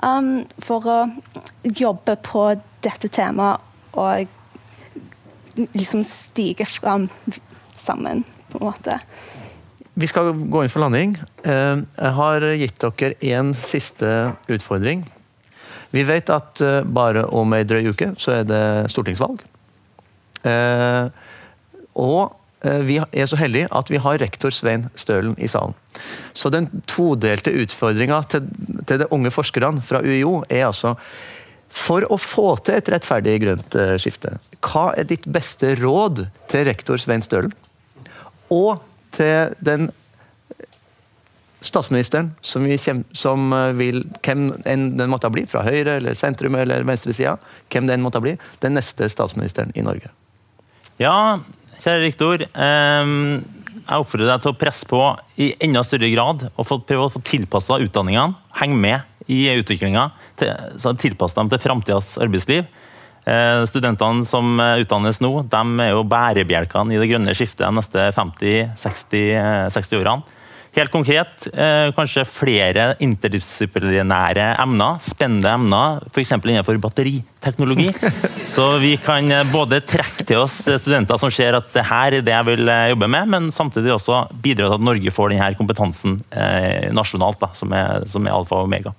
Um, 0.00 0.46
for 0.62 0.86
å 0.86 0.98
jobbe 1.66 2.16
på 2.24 2.46
dette 2.86 3.10
temaet 3.12 3.60
og 3.98 4.30
liksom 5.56 6.04
stiger 6.04 6.68
fram 6.68 7.08
sammen, 7.76 8.24
på 8.50 8.58
en 8.60 8.66
måte. 8.70 8.98
Vi 10.00 10.08
skal 10.08 10.32
gå 10.32 10.64
inn 10.64 10.72
for 10.72 10.80
landing. 10.84 11.16
Eh, 11.44 11.80
Jeg 11.98 12.12
har 12.16 12.44
gitt 12.56 12.80
dere 12.80 13.14
en 13.36 13.54
siste 13.54 14.34
utfordring. 14.48 15.04
Vi 15.90 16.04
vet 16.06 16.30
at 16.30 16.60
eh, 16.62 16.82
bare 16.86 17.26
om 17.26 17.52
ei 17.56 17.64
drøy 17.64 17.90
uke 17.90 18.12
så 18.20 18.38
er 18.38 18.44
det 18.48 18.90
stortingsvalg. 18.92 19.42
Eh, 20.44 21.08
Og 21.94 22.36
vi 22.60 22.98
er 23.00 23.24
så 23.24 23.38
heldige 23.40 23.70
at 23.72 23.88
vi 23.88 23.96
har 23.96 24.18
rektor 24.20 24.52
Svein 24.52 24.90
Stølen 24.94 25.32
i 25.40 25.48
salen. 25.48 25.72
Så 26.36 26.50
den 26.52 26.66
todelte 26.84 27.54
utfordringa 27.56 28.18
til, 28.28 28.50
til 28.84 29.00
de 29.00 29.06
unge 29.10 29.32
forskerne 29.32 29.80
fra 29.80 30.02
UiO 30.04 30.42
er 30.44 30.66
altså 30.66 30.92
for 31.70 32.04
å 32.10 32.18
få 32.18 32.56
til 32.66 32.80
et 32.80 32.90
rettferdig 32.90 33.36
grønt 33.44 33.78
eh, 33.78 33.94
skifte, 34.02 34.36
hva 34.66 34.90
er 34.98 35.06
ditt 35.08 35.28
beste 35.30 35.76
råd 35.78 36.26
til 36.50 36.66
rektor 36.66 37.00
Svein 37.00 37.22
Stølen? 37.24 37.54
Og 38.50 38.80
til 39.14 39.54
den 39.62 39.88
statsministeren 41.62 42.32
som, 42.42 42.66
vi 42.66 42.78
som 42.80 43.52
eh, 43.54 43.70
vil 43.78 44.02
Hvem 44.26 44.50
enn 44.64 44.90
den 44.98 45.12
måtte 45.12 45.30
bli, 45.32 45.46
fra 45.50 45.62
høyre 45.66 45.98
eller 46.00 46.18
sentrum 46.18 46.58
eller 46.58 46.86
venstresida, 46.88 47.36
hvem 47.70 47.86
den 47.90 48.02
måtte 48.02 48.22
bli, 48.24 48.34
den 48.64 48.74
neste 48.78 49.08
statsministeren 49.12 49.70
i 49.78 49.86
Norge. 49.86 50.10
Ja, 51.00 51.38
kjære 51.78 52.04
rektor. 52.08 52.46
Um 52.54 53.40
jeg 53.90 54.04
oppfordrer 54.04 54.28
deg 54.28 54.42
til 54.44 54.52
å 54.52 54.58
presse 54.58 54.86
på 54.86 55.00
i 55.42 55.48
enda 55.66 55.82
større 55.86 56.10
grad 56.12 56.44
og 56.52 56.68
prøve 56.86 57.06
å 57.08 57.10
få 57.10 57.22
tilpassa 57.26 57.80
utdanningene. 57.82 58.36
Henge 58.60 58.78
med 58.78 59.30
i 59.30 59.40
utviklinga. 59.50 60.04
Tilpasse 61.00 61.38
dem 61.38 61.50
til 61.52 61.62
framtidas 61.62 62.14
arbeidsliv. 62.20 62.66
Eh, 63.28 63.62
studentene 63.68 64.24
som 64.26 64.58
utdannes 64.58 65.20
nå, 65.20 65.32
de 65.52 65.62
er 65.84 65.94
jo 65.94 66.04
bærebjelkene 66.08 66.96
i 66.96 67.00
det 67.00 67.10
grønne 67.12 67.36
skiftet 67.36 67.66
de 67.66 67.72
neste 67.76 68.10
50-60 68.16 69.24
eh, 69.36 69.64
60 69.76 69.98
årene. 70.00 70.38
Helt 70.70 70.90
konkret, 70.94 71.48
eh, 71.50 71.90
kanskje 71.96 72.22
flere 72.30 72.92
interdisiplinære 73.02 74.52
emner, 74.62 75.00
spennende 75.02 75.50
emner, 75.50 75.98
f.eks. 76.12 76.30
innenfor 76.38 76.78
batteriteknologi. 76.78 77.88
Så 78.54 78.78
vi 78.78 78.92
kan 79.02 79.26
eh, 79.34 79.42
både 79.50 79.80
trekke 79.82 80.28
til 80.28 80.44
oss 80.44 80.60
studenter 80.62 81.18
som 81.18 81.32
ser 81.34 81.58
at 81.58 81.66
det 81.74 81.88
her 81.90 82.20
er 82.20 82.22
det 82.22 82.36
jeg 82.36 82.48
vil 82.52 82.70
eh, 82.70 82.86
jobbe 82.92 83.10
med, 83.10 83.32
men 83.34 83.50
samtidig 83.50 83.96
også 83.96 84.28
bidra 84.30 84.68
til 84.68 84.78
at 84.78 84.86
Norge 84.92 85.14
får 85.16 85.34
denne 85.34 85.50
kompetansen 85.58 86.20
eh, 86.30 86.86
nasjonalt, 86.94 87.42
da, 87.42 87.50
som, 87.58 87.74
er, 87.74 88.06
som 88.06 88.30
er 88.30 88.38
alfa 88.38 88.62
og 88.62 88.70
omega. 88.70 88.94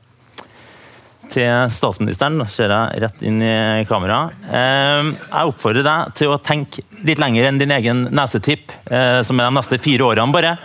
Til 1.32 1.70
statsministeren, 1.72 2.42
ser 2.52 2.74
jeg 2.74 3.02
rett 3.06 3.22
inn 3.24 3.38
i 3.40 3.86
kamera. 3.88 4.26
Eh, 4.52 5.12
jeg 5.16 5.52
oppfordrer 5.54 5.86
deg 5.86 6.16
til 6.20 6.34
å 6.34 6.40
tenke 6.44 6.84
litt 7.08 7.22
lenger 7.24 7.48
enn 7.48 7.62
din 7.62 7.72
egen 7.72 8.02
nesetipp, 8.12 8.74
eh, 8.92 9.22
som 9.24 9.40
er 9.40 9.48
de 9.48 9.56
neste 9.56 9.80
fire 9.80 10.10
årene 10.10 10.36
bare. 10.36 10.58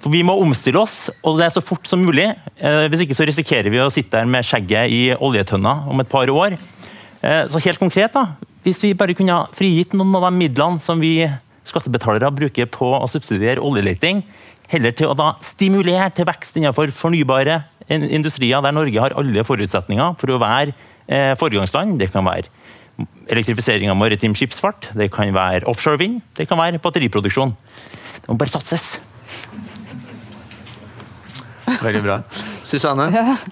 For 0.00 0.12
Vi 0.12 0.22
må 0.24 0.36
omstille 0.40 0.80
oss, 0.80 1.08
og 1.24 1.38
det 1.38 1.46
er 1.46 1.54
så 1.56 1.64
fort 1.64 1.88
som 1.88 2.04
mulig. 2.04 2.28
Eh, 2.58 2.88
Hvis 2.88 3.06
ikke 3.06 3.16
så 3.16 3.26
risikerer 3.28 3.70
vi 3.72 3.80
å 3.80 3.90
sitte 3.92 4.18
der 4.18 4.28
med 4.28 4.44
skjegget 4.44 4.92
i 4.92 5.00
oljetønna 5.16 5.88
om 5.88 6.00
et 6.00 6.08
par 6.08 6.28
år. 6.28 6.58
Eh, 7.22 7.46
Så 7.48 7.60
helt 7.64 7.78
konkret, 7.78 8.12
da, 8.12 8.36
hvis 8.62 8.82
vi 8.82 8.92
bare 8.92 9.14
kunne 9.14 9.48
frigitt 9.56 9.94
noen 9.94 10.14
av 10.16 10.30
de 10.30 10.36
midlene 10.36 10.80
som 10.80 11.00
vi 11.00 11.30
skattebetalere 11.64 12.30
bruker 12.34 12.66
på 12.66 12.92
å 12.92 13.08
subsidiere 13.08 13.60
oljeleting, 13.60 14.22
heller 14.68 14.92
til 14.92 15.08
å 15.08 15.16
da 15.16 15.34
stimulere 15.40 16.12
til 16.14 16.26
vekst 16.26 16.56
innenfor 16.56 16.92
fornybare 16.92 17.64
industrier, 17.90 18.62
der 18.62 18.74
Norge 18.74 19.02
har 19.02 19.16
alle 19.18 19.44
forutsetninger 19.46 20.16
for 20.20 20.34
å 20.34 20.40
være 20.42 20.74
eh, 21.08 21.34
foregangsland. 21.40 21.98
Det 22.00 22.10
kan 22.14 22.26
være 22.26 22.48
elektrifisering 23.30 23.90
av 23.90 23.98
maritim 23.98 24.34
skipsfart, 24.36 24.90
det 24.98 25.10
kan 25.14 25.32
være 25.34 25.66
offshore 25.70 26.00
vind, 26.00 26.20
det 26.36 26.48
kan 26.50 26.60
være 26.60 26.80
batteriproduksjon. 26.82 27.54
Det 28.20 28.28
må 28.28 28.36
bare 28.40 28.52
satses. 28.52 28.98
Veldig 31.80 32.02
bra. 32.04 32.18
Susanne, 32.66 33.06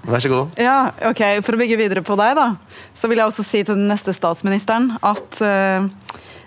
vær 0.07 0.22
så 0.22 0.31
god. 0.31 0.59
Ja, 0.61 0.90
ok. 1.11 1.22
For 1.46 1.57
å 1.57 1.61
bygge 1.61 1.79
videre 1.81 2.03
på 2.07 2.16
deg, 2.18 2.35
da, 2.38 2.51
så 2.98 3.11
vil 3.11 3.20
jeg 3.20 3.31
også 3.31 3.46
si 3.46 3.62
til 3.62 3.79
den 3.79 3.88
neste 3.90 4.14
statsministeren 4.14 4.92
at 5.07 5.40
eh, 5.44 5.87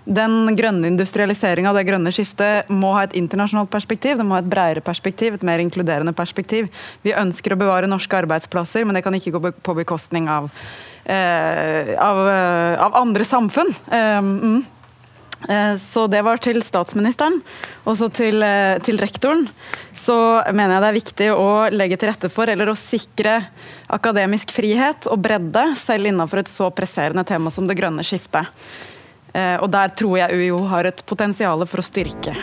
den 0.05 0.55
grønne 0.57 0.89
industrialiseringa, 0.89 1.73
det 1.75 1.85
grønne 1.85 2.11
skiftet, 2.13 2.69
må 2.73 2.95
ha 2.95 3.05
et 3.05 3.15
internasjonalt 3.17 3.69
perspektiv. 3.73 4.17
Det 4.17 4.25
må 4.25 4.37
ha 4.37 4.41
et 4.41 4.49
bredere 4.49 4.83
perspektiv, 4.85 5.37
et 5.37 5.45
mer 5.45 5.61
inkluderende 5.61 6.13
perspektiv. 6.17 6.71
Vi 7.05 7.13
ønsker 7.13 7.53
å 7.53 7.61
bevare 7.61 7.89
norske 7.89 8.17
arbeidsplasser, 8.23 8.85
men 8.85 8.97
det 8.97 9.05
kan 9.05 9.17
ikke 9.17 9.35
gå 9.35 9.53
på 9.61 9.77
bekostning 9.77 10.29
av, 10.29 10.49
eh, 11.05 11.95
av, 11.97 12.27
eh, 12.27 12.81
av 12.81 12.95
andre 12.95 13.23
samfunn. 13.23 13.69
Eh, 13.91 14.21
mm. 14.21 14.63
Eh, 15.49 15.77
så 15.77 16.07
det 16.07 16.21
var 16.21 16.37
til 16.37 16.61
statsministeren. 16.61 17.41
Og 17.85 17.97
så 17.97 18.09
til, 18.09 18.43
til, 18.83 18.97
rektoren. 18.97 19.47
Så 19.93 20.41
mener 20.53 20.75
jeg 20.75 20.81
det 20.81 20.89
er 20.89 21.01
viktig 21.01 21.29
å 21.33 21.69
legge 21.69 21.97
til 21.97 22.09
rette 22.09 22.29
for, 22.29 22.49
eller 22.49 22.69
å 22.69 22.77
sikre 22.77 23.47
akademisk 23.87 24.49
frihet 24.49 25.05
og 25.07 25.21
bredde, 25.21 25.75
selv 25.77 26.09
innenfor 26.09 26.41
et 26.41 26.49
så 26.49 26.71
presserende 26.73 27.25
tema 27.25 27.51
som 27.51 27.67
det 27.67 27.77
grønne 27.77 28.01
skiftet. 28.01 28.49
Eh, 29.33 29.57
og 29.61 29.71
der 29.71 29.93
tror 29.95 30.17
jeg 30.19 30.41
UiO 30.41 30.65
har 30.71 30.89
et 30.89 31.05
potensial 31.07 31.65
for 31.67 31.83
å 31.83 31.85
styrke. 31.85 32.35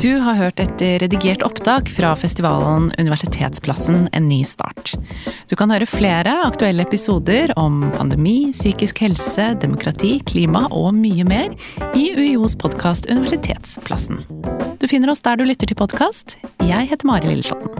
Du 0.00 0.14
har 0.16 0.34
hørt 0.38 0.60
et 0.62 0.82
redigert 1.02 1.42
opptak 1.44 1.90
fra 1.92 2.14
festivalen 2.16 2.86
Universitetsplassen 2.96 4.06
en 4.16 4.28
ny 4.30 4.38
start. 4.48 4.94
Du 5.50 5.56
kan 5.60 5.68
høre 5.74 5.84
flere 5.84 6.32
aktuelle 6.46 6.86
episoder 6.86 7.52
om 7.60 7.82
pandemi, 7.98 8.48
psykisk 8.54 9.02
helse, 9.04 9.50
demokrati, 9.60 10.14
klima 10.24 10.64
og 10.72 10.94
mye 10.96 11.26
mer 11.28 11.52
i 11.92 12.14
UiOs 12.16 12.56
podkast 12.56 13.10
Universitetsplassen. 13.12 14.24
Du 14.80 14.88
finner 14.88 15.12
oss 15.12 15.20
der 15.26 15.36
du 15.36 15.44
lytter 15.44 15.68
til 15.68 15.76
podkast. 15.76 16.38
Jeg 16.64 16.88
heter 16.88 17.04
Mari 17.10 17.34
Lilleslåtten. 17.34 17.76